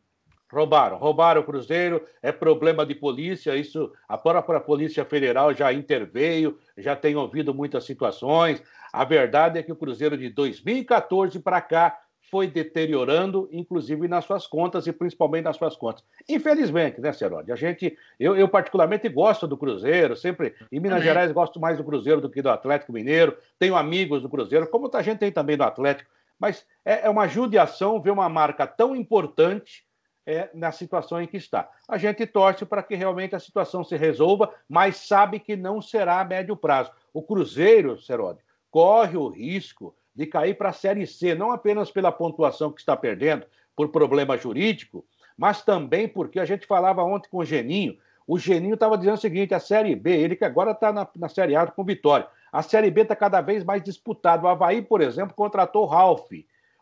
Roubaram, 0.54 0.98
roubaram 0.98 1.42
o 1.42 1.44
Cruzeiro, 1.44 2.06
é 2.22 2.32
problema 2.32 2.86
de 2.86 2.94
polícia, 2.94 3.56
isso 3.56 3.92
a 4.08 4.16
própria 4.18 4.60
Polícia 4.60 5.04
Federal 5.04 5.52
já 5.52 5.74
interveio, 5.74 6.60
já 6.78 6.96
tem 6.96 7.16
ouvido 7.16 7.56
muitas 7.56 7.86
situações. 7.86 8.62
A 8.92 9.04
verdade 9.04 9.58
é 9.58 9.64
que 9.64 9.72
o 9.72 9.76
Cruzeiro 9.76 10.16
de 10.16 10.30
2014 10.30 11.40
para 11.40 11.60
cá 11.60 12.00
foi 12.30 12.48
deteriorando, 12.48 13.50
inclusive 13.52 14.08
nas 14.08 14.26
suas 14.26 14.46
contas 14.46 14.86
e 14.86 14.94
principalmente 14.94 15.46
nas 15.46 15.58
suas 15.58 15.76
contas. 15.76 16.04
Infelizmente, 16.30 17.02
né, 17.02 17.12
Cerode? 17.12 17.52
A 17.52 17.56
gente, 17.56 17.98
eu, 18.20 18.36
eu 18.36 18.48
particularmente 18.48 19.10
gosto 19.10 19.48
do 19.48 19.58
Cruzeiro, 19.58 20.16
sempre 20.16 20.54
em 20.72 20.80
Minas. 20.80 21.04
Gerais 21.04 21.32
gosto 21.32 21.60
mais 21.60 21.78
do 21.78 21.84
Cruzeiro 21.84 22.22
do 22.22 22.30
que 22.30 22.44
do 22.44 22.50
Atlético 22.50 22.94
Mineiro. 22.94 23.36
Tenho 23.58 23.76
amigos 23.76 24.22
do 24.22 24.30
Cruzeiro, 24.30 24.68
como 24.68 24.90
a 24.94 25.02
gente 25.02 25.20
tem 25.20 25.32
também 25.32 25.58
do 25.58 25.64
Atlético, 25.64 26.10
mas 26.40 26.66
é, 26.86 27.08
é 27.08 27.10
uma 27.10 27.28
judiação 27.28 28.00
ver 28.00 28.12
uma 28.12 28.30
marca 28.30 28.68
tão 28.68 28.96
importante 28.96 29.84
é, 30.26 30.50
na 30.54 30.72
situação 30.72 31.22
em 31.22 31.28
que 31.28 31.38
está. 31.38 31.70
A 31.88 31.98
gente 31.98 32.26
torce 32.26 32.66
para 32.66 32.84
que 32.84 32.96
realmente 32.96 33.36
a 33.36 33.40
situação 33.40 33.84
se 33.84 33.96
resolva, 33.96 34.54
mas 34.68 34.98
sabe 34.98 35.40
que 35.40 35.56
não 35.56 35.82
será 35.82 36.20
a 36.20 36.26
médio 36.26 36.56
prazo. 36.56 36.92
O 37.14 37.22
Cruzeiro, 37.22 38.00
Serode, 38.00 38.40
corre 38.72 39.18
o 39.18 39.28
risco 39.28 39.96
de 40.16 40.26
cair 40.26 40.56
para 40.58 40.70
a 40.70 40.74
Série 40.74 41.06
C, 41.06 41.36
não 41.36 41.52
apenas 41.52 41.92
pela 41.92 42.12
pontuação 42.12 42.72
que 42.72 42.80
está 42.80 42.96
perdendo 42.96 43.46
por 43.76 43.90
problema 43.90 44.38
jurídico, 44.38 45.06
mas 45.38 45.64
também 45.64 46.08
porque 46.08 46.40
a 46.40 46.46
gente 46.46 46.66
falava 46.66 47.04
ontem 47.04 47.30
com 47.30 47.40
o 47.40 47.46
Geninho, 47.46 47.98
O 48.26 48.38
Geninho 48.38 48.76
estava 48.76 48.98
dizendo 48.98 49.16
o 49.16 49.22
seguinte: 49.22 49.54
a 49.54 49.60
Série 49.60 49.96
B, 49.96 50.12
ele 50.12 50.36
que 50.36 50.46
agora 50.46 50.72
está 50.72 50.94
na, 50.94 51.08
na 51.16 51.28
Série 51.28 51.56
A 51.56 51.68
com 51.68 51.84
vitória. 51.84 52.28
A 52.52 52.62
Série 52.62 52.92
B 52.92 53.02
está 53.02 53.16
cada 53.16 53.42
vez 53.42 53.64
mais 53.64 53.84
disputada. 53.84 54.46
O 54.46 54.48
Havaí, 54.48 54.82
por 54.82 55.02
exemplo, 55.02 55.34
contratou 55.34 55.84
o 55.84 55.88
Ralf. 55.88 56.32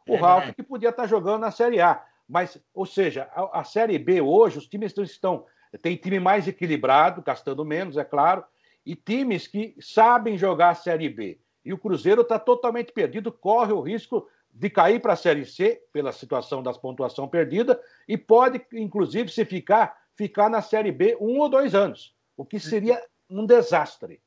O 0.07 0.15
é, 0.15 0.17
Ralf 0.17 0.51
que 0.51 0.61
podia 0.61 0.89
estar 0.89 1.03
tá 1.03 1.07
jogando 1.07 1.41
na 1.41 1.51
Série 1.51 1.79
A. 1.81 2.03
Mas, 2.31 2.57
ou 2.73 2.85
seja, 2.85 3.27
a, 3.35 3.59
a 3.59 3.63
Série 3.65 3.99
B 3.99 4.21
hoje, 4.21 4.57
os 4.57 4.65
times 4.65 4.97
estão. 4.97 5.45
Tem 5.81 5.97
time 5.97 6.17
mais 6.17 6.47
equilibrado, 6.47 7.21
gastando 7.21 7.65
menos, 7.65 7.97
é 7.97 8.05
claro, 8.05 8.43
e 8.85 8.95
times 8.95 9.47
que 9.47 9.75
sabem 9.81 10.37
jogar 10.37 10.69
a 10.69 10.75
Série 10.75 11.09
B. 11.09 11.37
E 11.63 11.73
o 11.73 11.77
Cruzeiro 11.77 12.21
está 12.21 12.39
totalmente 12.39 12.93
perdido, 12.93 13.33
corre 13.33 13.73
o 13.73 13.81
risco 13.81 14.27
de 14.49 14.69
cair 14.69 15.01
para 15.01 15.13
a 15.13 15.17
Série 15.17 15.45
C, 15.45 15.81
pela 15.91 16.13
situação 16.13 16.63
das 16.63 16.77
pontuação 16.77 17.27
perdida, 17.27 17.79
e 18.07 18.17
pode, 18.17 18.61
inclusive, 18.73 19.29
se 19.29 19.43
ficar, 19.43 19.97
ficar 20.15 20.49
na 20.49 20.61
Série 20.61 20.91
B 20.91 21.17
um 21.19 21.37
ou 21.37 21.49
dois 21.49 21.75
anos, 21.75 22.15
o 22.37 22.45
que 22.45 22.59
seria 22.59 23.01
um 23.29 23.45
desastre. 23.45 24.21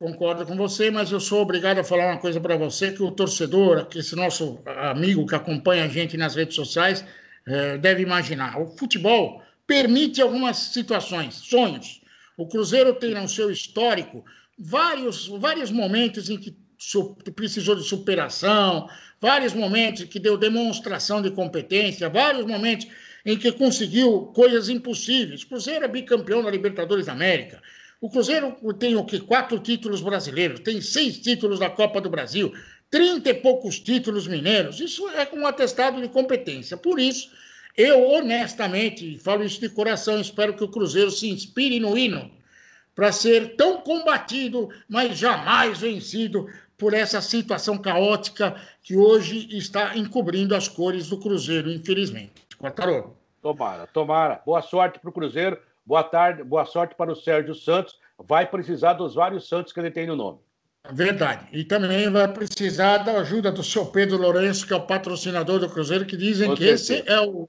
Concordo 0.00 0.44
com 0.44 0.56
você, 0.56 0.90
mas 0.90 1.10
eu 1.10 1.20
sou 1.20 1.42
obrigado 1.42 1.78
a 1.78 1.84
falar 1.84 2.06
uma 2.06 2.20
coisa 2.20 2.40
para 2.40 2.56
você, 2.56 2.92
que 2.92 3.02
o 3.02 3.10
torcedor, 3.10 3.86
que 3.86 4.00
esse 4.00 4.14
nosso 4.16 4.60
amigo 4.66 5.26
que 5.26 5.34
acompanha 5.34 5.84
a 5.84 5.88
gente 5.88 6.16
nas 6.16 6.34
redes 6.34 6.54
sociais, 6.54 7.04
eh, 7.46 7.78
deve 7.78 8.02
imaginar. 8.02 8.60
O 8.60 8.66
futebol 8.76 9.42
permite 9.66 10.20
algumas 10.20 10.56
situações, 10.56 11.34
sonhos. 11.34 12.00
O 12.36 12.46
Cruzeiro 12.46 12.94
tem 12.94 13.14
no 13.14 13.28
seu 13.28 13.50
histórico 13.50 14.24
vários, 14.58 15.26
vários 15.28 15.70
momentos 15.70 16.28
em 16.28 16.36
que 16.36 16.56
precisou 17.34 17.74
de 17.74 17.82
superação, 17.82 18.88
vários 19.20 19.54
momentos 19.54 20.02
em 20.02 20.06
que 20.06 20.18
deu 20.18 20.36
demonstração 20.36 21.22
de 21.22 21.30
competência, 21.30 22.08
vários 22.08 22.44
momentos 22.44 22.86
em 23.24 23.36
que 23.36 23.50
conseguiu 23.52 24.26
coisas 24.34 24.68
impossíveis. 24.68 25.42
O 25.42 25.48
Cruzeiro 25.48 25.84
é 25.84 25.88
bicampeão 25.88 26.42
da 26.42 26.50
Libertadores 26.50 27.06
da 27.06 27.12
América. 27.12 27.60
O 28.00 28.10
Cruzeiro 28.10 28.54
tem 28.78 28.94
o 28.94 29.04
que? 29.04 29.18
Quatro 29.18 29.58
títulos 29.58 30.02
brasileiros, 30.02 30.60
tem 30.60 30.80
seis 30.80 31.18
títulos 31.18 31.58
da 31.58 31.70
Copa 31.70 32.00
do 32.00 32.10
Brasil, 32.10 32.52
trinta 32.90 33.30
e 33.30 33.34
poucos 33.34 33.78
títulos 33.78 34.26
mineiros. 34.26 34.80
Isso 34.80 35.08
é 35.10 35.28
um 35.32 35.46
atestado 35.46 36.00
de 36.00 36.08
competência. 36.08 36.76
Por 36.76 36.98
isso, 36.98 37.30
eu 37.76 38.08
honestamente 38.10 39.18
falo 39.18 39.44
isso 39.44 39.60
de 39.60 39.68
coração, 39.68 40.20
espero 40.20 40.54
que 40.54 40.64
o 40.64 40.68
Cruzeiro 40.68 41.10
se 41.10 41.28
inspire 41.28 41.78
no 41.78 41.96
hino 41.96 42.30
para 42.94 43.12
ser 43.12 43.56
tão 43.56 43.82
combatido, 43.82 44.70
mas 44.88 45.18
jamais 45.18 45.78
vencido 45.78 46.48
por 46.78 46.94
essa 46.94 47.20
situação 47.20 47.76
caótica 47.76 48.56
que 48.82 48.96
hoje 48.96 49.48
está 49.56 49.96
encobrindo 49.96 50.54
as 50.54 50.66
cores 50.66 51.08
do 51.08 51.18
Cruzeiro, 51.18 51.70
infelizmente. 51.70 52.32
Quartarolo. 52.58 53.16
Tomara, 53.42 53.86
tomara. 53.86 54.42
Boa 54.44 54.62
sorte 54.62 54.98
para 54.98 55.10
o 55.10 55.12
Cruzeiro, 55.12 55.58
boa 55.84 56.02
tarde, 56.02 56.42
boa 56.42 56.64
sorte 56.64 56.94
para 56.94 57.12
o 57.12 57.16
Sérgio 57.16 57.54
Santos. 57.54 57.98
Vai 58.18 58.46
precisar 58.46 58.94
dos 58.94 59.14
vários 59.14 59.46
Santos 59.46 59.72
que 59.72 59.78
ele 59.78 59.90
tem 59.90 60.06
no 60.06 60.16
nome. 60.16 60.38
Verdade. 60.92 61.46
E 61.52 61.64
também 61.64 62.10
vai 62.10 62.28
precisar 62.28 62.98
da 62.98 63.18
ajuda 63.18 63.50
do 63.50 63.62
seu 63.62 63.86
Pedro 63.86 64.18
Lourenço, 64.18 64.66
que 64.66 64.72
é 64.72 64.76
o 64.76 64.86
patrocinador 64.86 65.58
do 65.58 65.68
Cruzeiro, 65.68 66.06
que 66.06 66.16
dizem 66.16 66.54
que 66.54 66.64
esse 66.64 67.02
é 67.06 67.20
o, 67.20 67.48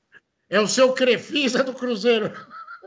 é 0.50 0.60
o 0.60 0.68
seu 0.68 0.94
Crefisa 0.94 1.64
do 1.64 1.74
Cruzeiro. 1.74 2.32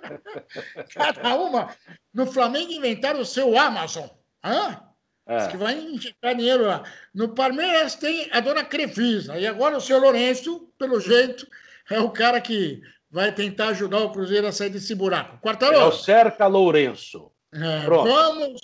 Cada 0.95 1.35
uma. 1.37 1.75
No 2.13 2.27
Flamengo 2.27 2.73
inventaram 2.73 3.21
o 3.21 3.27
seu 3.27 3.59
Amazon. 3.59 4.09
Hã? 4.45 4.81
É. 5.27 5.47
que 5.47 5.57
vai 5.57 5.79
injetar 5.79 6.35
dinheiro 6.35 6.67
lá. 6.67 6.83
No 7.15 7.29
Palmeiras 7.29 7.95
tem 7.95 8.29
a 8.33 8.41
dona 8.41 8.65
Crefisa. 8.65 9.39
E 9.39 9.47
agora 9.47 9.77
o 9.77 9.81
seu 9.81 10.01
Lourenço, 10.01 10.73
pelo 10.77 10.99
jeito, 10.99 11.47
é 11.89 12.01
o 12.01 12.11
cara 12.11 12.41
que 12.41 12.81
vai 13.09 13.31
tentar 13.31 13.69
ajudar 13.69 13.99
o 13.99 14.11
Cruzeiro 14.11 14.49
a 14.49 14.53
sair 14.53 14.71
desse 14.71 14.93
buraco. 14.93 15.39
Quartarolo. 15.41 15.85
É 15.85 15.85
o 15.87 15.93
Cerca 15.93 16.49
Lourenço. 16.49 17.31
É, 17.53 17.81
vamos, 17.87 18.61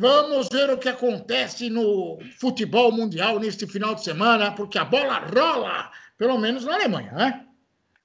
vamos 0.00 0.48
ver 0.50 0.70
o 0.70 0.78
que 0.78 0.88
acontece 0.88 1.68
no 1.68 2.18
futebol 2.38 2.90
mundial 2.90 3.38
neste 3.38 3.66
final 3.66 3.94
de 3.94 4.02
semana, 4.02 4.50
porque 4.50 4.78
a 4.78 4.84
bola 4.84 5.18
rola, 5.18 5.90
pelo 6.16 6.38
menos 6.38 6.64
na 6.64 6.74
Alemanha, 6.74 7.12
né? 7.12 7.46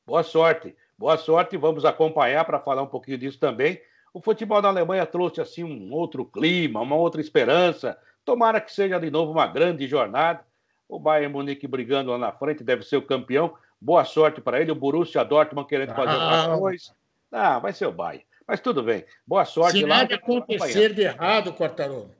Boa 0.06 0.22
sorte. 0.22 0.76
Boa 0.98 1.17
sorte. 1.17 1.56
Vamos 1.56 1.86
acompanhar 1.86 2.43
para 2.43 2.60
falar 2.60 2.84
um 2.84 2.88
pouquinho 2.88 3.17
disso 3.17 3.39
também. 3.39 3.82
O 4.13 4.19
futebol 4.19 4.62
da 4.62 4.67
Alemanha 4.67 5.06
trouxe 5.06 5.39
assim 5.39 5.63
um 5.63 5.93
outro 5.93 6.26
clima, 6.26 6.82
uma 6.82 6.98
outra 6.98 7.22
esperança. 7.22 7.98
Tomara 8.26 8.60
que 8.60 8.74
seja 8.74 9.00
de 9.00 9.10
novo 9.10 9.32
uma 9.32 9.48
grande 9.48 9.88
jornada. 9.88 10.41
O 10.89 11.00
Bayern 11.00 11.34
Munique 11.34 11.65
brigando 11.65 12.12
lá 12.12 12.17
na 12.17 12.32
frente, 12.34 12.62
deve 12.62 12.84
ser 12.84 12.98
o 12.98 13.02
campeão. 13.02 13.56
Boa 13.80 14.04
sorte 14.04 14.41
para 14.41 14.60
ele. 14.60 14.72
O 14.72 14.76
Borussia 14.76 15.24
Dortmund 15.24 15.67
querendo 15.67 15.96
fazer 15.96 16.17
ah. 16.17 16.41
alguma 16.41 16.60
coisa. 16.60 16.91
Ah, 17.32 17.58
vai 17.58 17.72
ser 17.72 17.86
o 17.88 17.91
Bayern. 17.91 18.26
Mas 18.47 18.60
tudo 18.60 18.84
bem. 18.84 19.03
Boa 19.25 19.45
sorte 19.45 19.79
se 19.79 19.86
lá. 19.86 19.95
Se 19.95 20.01
nada 20.01 20.15
acontecer 20.15 20.93
de 20.93 21.01
errado, 21.01 21.53
Quartarolo, 21.53 22.12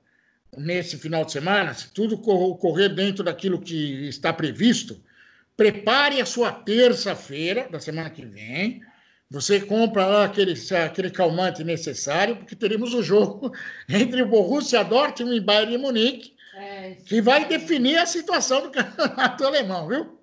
nesse 0.56 0.98
final 0.98 1.24
de 1.24 1.32
semana, 1.32 1.72
se 1.74 1.92
tudo 1.92 2.18
correr 2.18 2.88
dentro 2.88 3.22
daquilo 3.22 3.60
que 3.60 4.08
está 4.08 4.32
previsto, 4.32 5.00
prepare 5.56 6.20
a 6.20 6.26
sua 6.26 6.52
terça-feira 6.52 7.68
da 7.70 7.80
semana 7.80 8.10
que 8.10 8.24
vem 8.24 8.82
você 9.28 9.60
compra 9.60 10.06
lá 10.06 10.24
aquele, 10.24 10.54
aquele 10.84 11.10
calmante 11.10 11.64
necessário, 11.64 12.36
porque 12.36 12.54
teremos 12.54 12.94
o 12.94 13.02
jogo 13.02 13.52
entre 13.88 14.22
o 14.22 14.28
Borussia 14.28 14.84
Dortmund 14.84 15.36
e 15.36 15.40
Bayern 15.40 15.72
de 15.72 15.78
Munique, 15.78 16.34
é, 16.54 16.96
que 17.04 17.20
vai 17.20 17.44
definir 17.44 17.98
a 17.98 18.06
situação 18.06 18.62
do 18.62 18.70
campeonato 18.72 19.44
alemão, 19.44 19.88
viu? 19.88 20.15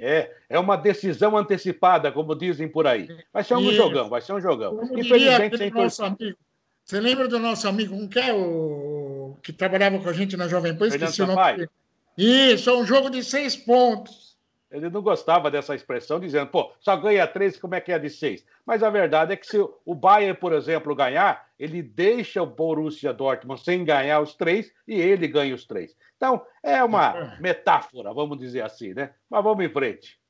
É, 0.00 0.32
é 0.48 0.58
uma 0.58 0.76
decisão 0.76 1.36
antecipada, 1.36 2.10
como 2.10 2.34
dizem 2.34 2.66
por 2.66 2.86
aí. 2.86 3.06
Vai 3.32 3.44
ser 3.44 3.54
um 3.54 3.70
jogão, 3.70 4.08
vai 4.08 4.22
ser 4.22 4.32
um 4.32 4.40
jogão. 4.40 4.80
Infelizmente, 4.96 5.58
sem 5.58 5.70
nosso 5.70 6.02
amigo, 6.02 6.38
Você 6.82 6.98
lembra 6.98 7.28
do 7.28 7.38
nosso 7.38 7.68
amigo, 7.68 7.94
um 7.94 8.08
que 8.08 8.18
é 8.18 8.32
o 8.32 9.36
que 9.42 9.52
trabalhava 9.52 9.98
com 9.98 10.08
a 10.08 10.12
gente 10.12 10.36
na 10.36 10.48
Jovem 10.48 10.74
Pan? 10.74 10.88
Esqueci 10.88 11.22
o 11.22 11.26
nome. 11.26 11.68
Isso, 12.16 12.70
é 12.70 12.76
um 12.76 12.86
jogo 12.86 13.10
de 13.10 13.22
seis 13.22 13.54
pontos. 13.54 14.29
Ele 14.70 14.88
não 14.88 15.02
gostava 15.02 15.50
dessa 15.50 15.74
expressão, 15.74 16.20
dizendo, 16.20 16.46
pô, 16.46 16.72
só 16.78 16.96
ganha 16.96 17.26
três, 17.26 17.58
como 17.58 17.74
é 17.74 17.80
que 17.80 17.90
é 17.90 17.98
de 17.98 18.08
seis? 18.08 18.44
Mas 18.64 18.82
a 18.82 18.90
verdade 18.90 19.32
é 19.32 19.36
que 19.36 19.46
se 19.46 19.58
o 19.58 19.94
Bayern, 19.94 20.38
por 20.38 20.52
exemplo, 20.52 20.94
ganhar, 20.94 21.48
ele 21.58 21.82
deixa 21.82 22.40
o 22.40 22.46
Borussia 22.46 23.12
Dortmund 23.12 23.60
sem 23.62 23.84
ganhar 23.84 24.20
os 24.20 24.34
três 24.34 24.72
e 24.86 24.94
ele 24.94 25.26
ganha 25.26 25.54
os 25.54 25.64
três. 25.64 25.96
Então, 26.16 26.40
é 26.62 26.82
uma 26.84 27.36
metáfora, 27.40 28.14
vamos 28.14 28.38
dizer 28.38 28.62
assim, 28.62 28.94
né? 28.94 29.10
Mas 29.28 29.42
vamos 29.42 29.64
em 29.64 29.68
frente. 29.68 30.20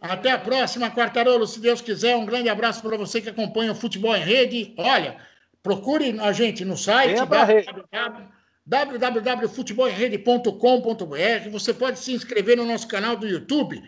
Até 0.00 0.32
a 0.32 0.38
próxima, 0.38 0.90
Quartarolo, 0.90 1.46
se 1.46 1.60
Deus 1.60 1.80
quiser. 1.80 2.16
Um 2.16 2.24
grande 2.24 2.48
abraço 2.48 2.82
para 2.82 2.96
você 2.96 3.20
que 3.20 3.28
acompanha 3.28 3.72
o 3.72 3.74
Futebol 3.74 4.16
em 4.16 4.20
Rede. 4.20 4.74
Olha, 4.78 5.18
procure 5.62 6.18
a 6.18 6.32
gente 6.32 6.64
no 6.64 6.76
site 6.76 7.20
www.futebolemrede.com.br. 8.66 11.50
Você 11.50 11.74
pode 11.74 11.98
se 11.98 12.12
inscrever 12.12 12.56
no 12.56 12.64
nosso 12.64 12.86
canal 12.86 13.16
do 13.16 13.26
YouTube, 13.26 13.82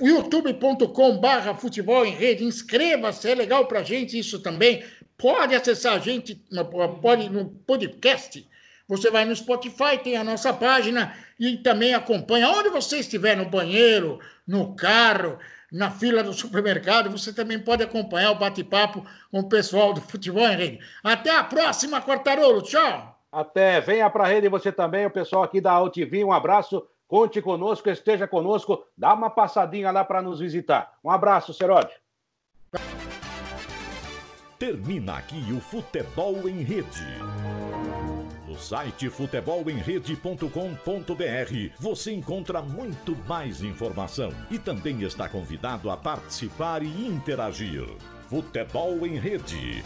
youtube.com.br 0.00 1.54
futebol 1.58 2.04
em 2.04 2.14
rede. 2.14 2.44
Inscreva-se, 2.44 3.30
é 3.30 3.34
legal 3.34 3.66
para 3.66 3.80
a 3.80 3.84
gente 3.84 4.18
isso 4.18 4.40
também. 4.40 4.82
Pode 5.16 5.54
acessar 5.54 5.94
a 5.94 5.98
gente 5.98 6.42
pode, 7.00 7.28
no 7.28 7.50
podcast. 7.66 8.46
Você 8.88 9.10
vai 9.10 9.24
no 9.24 9.36
Spotify, 9.36 9.98
tem 10.02 10.16
a 10.16 10.24
nossa 10.24 10.52
página 10.52 11.14
e 11.38 11.58
também 11.58 11.94
acompanha. 11.94 12.48
Onde 12.48 12.70
você 12.70 12.98
estiver, 12.98 13.36
no 13.36 13.48
banheiro, 13.48 14.18
no 14.46 14.74
carro, 14.74 15.38
na 15.70 15.90
fila 15.90 16.24
do 16.24 16.32
supermercado, 16.32 17.10
você 17.10 17.32
também 17.32 17.58
pode 17.58 17.84
acompanhar 17.84 18.32
o 18.32 18.38
bate-papo 18.38 19.06
com 19.30 19.38
o 19.38 19.48
pessoal 19.48 19.92
do 19.92 20.00
Futebol 20.00 20.48
em 20.48 20.56
Rede. 20.56 20.80
Até 21.04 21.30
a 21.30 21.44
próxima, 21.44 22.02
Quartarolo. 22.02 22.62
Tchau! 22.62 23.19
Até, 23.32 23.80
venha 23.80 24.10
para 24.10 24.24
a 24.24 24.26
rede 24.26 24.48
você 24.48 24.72
também, 24.72 25.06
o 25.06 25.10
pessoal 25.10 25.44
aqui 25.44 25.60
da 25.60 25.70
AltV, 25.72 26.24
um 26.24 26.32
abraço, 26.32 26.84
conte 27.06 27.40
conosco, 27.40 27.88
esteja 27.88 28.26
conosco, 28.26 28.84
dá 28.96 29.14
uma 29.14 29.30
passadinha 29.30 29.92
lá 29.92 30.04
para 30.04 30.20
nos 30.20 30.40
visitar. 30.40 30.94
Um 31.04 31.10
abraço, 31.10 31.54
Seródio. 31.54 31.96
Termina 34.58 35.16
aqui 35.16 35.52
o 35.52 35.60
Futebol 35.60 36.48
em 36.48 36.62
Rede. 36.62 37.06
No 38.46 38.58
site 38.58 39.08
futebolemrede.com.br 39.08 41.72
você 41.78 42.12
encontra 42.12 42.60
muito 42.60 43.16
mais 43.28 43.62
informação 43.62 44.32
e 44.50 44.58
também 44.58 45.02
está 45.02 45.28
convidado 45.28 45.88
a 45.88 45.96
participar 45.96 46.82
e 46.82 47.06
interagir. 47.06 47.86
Futebol 48.28 49.06
em 49.06 49.18
Rede. 49.18 49.84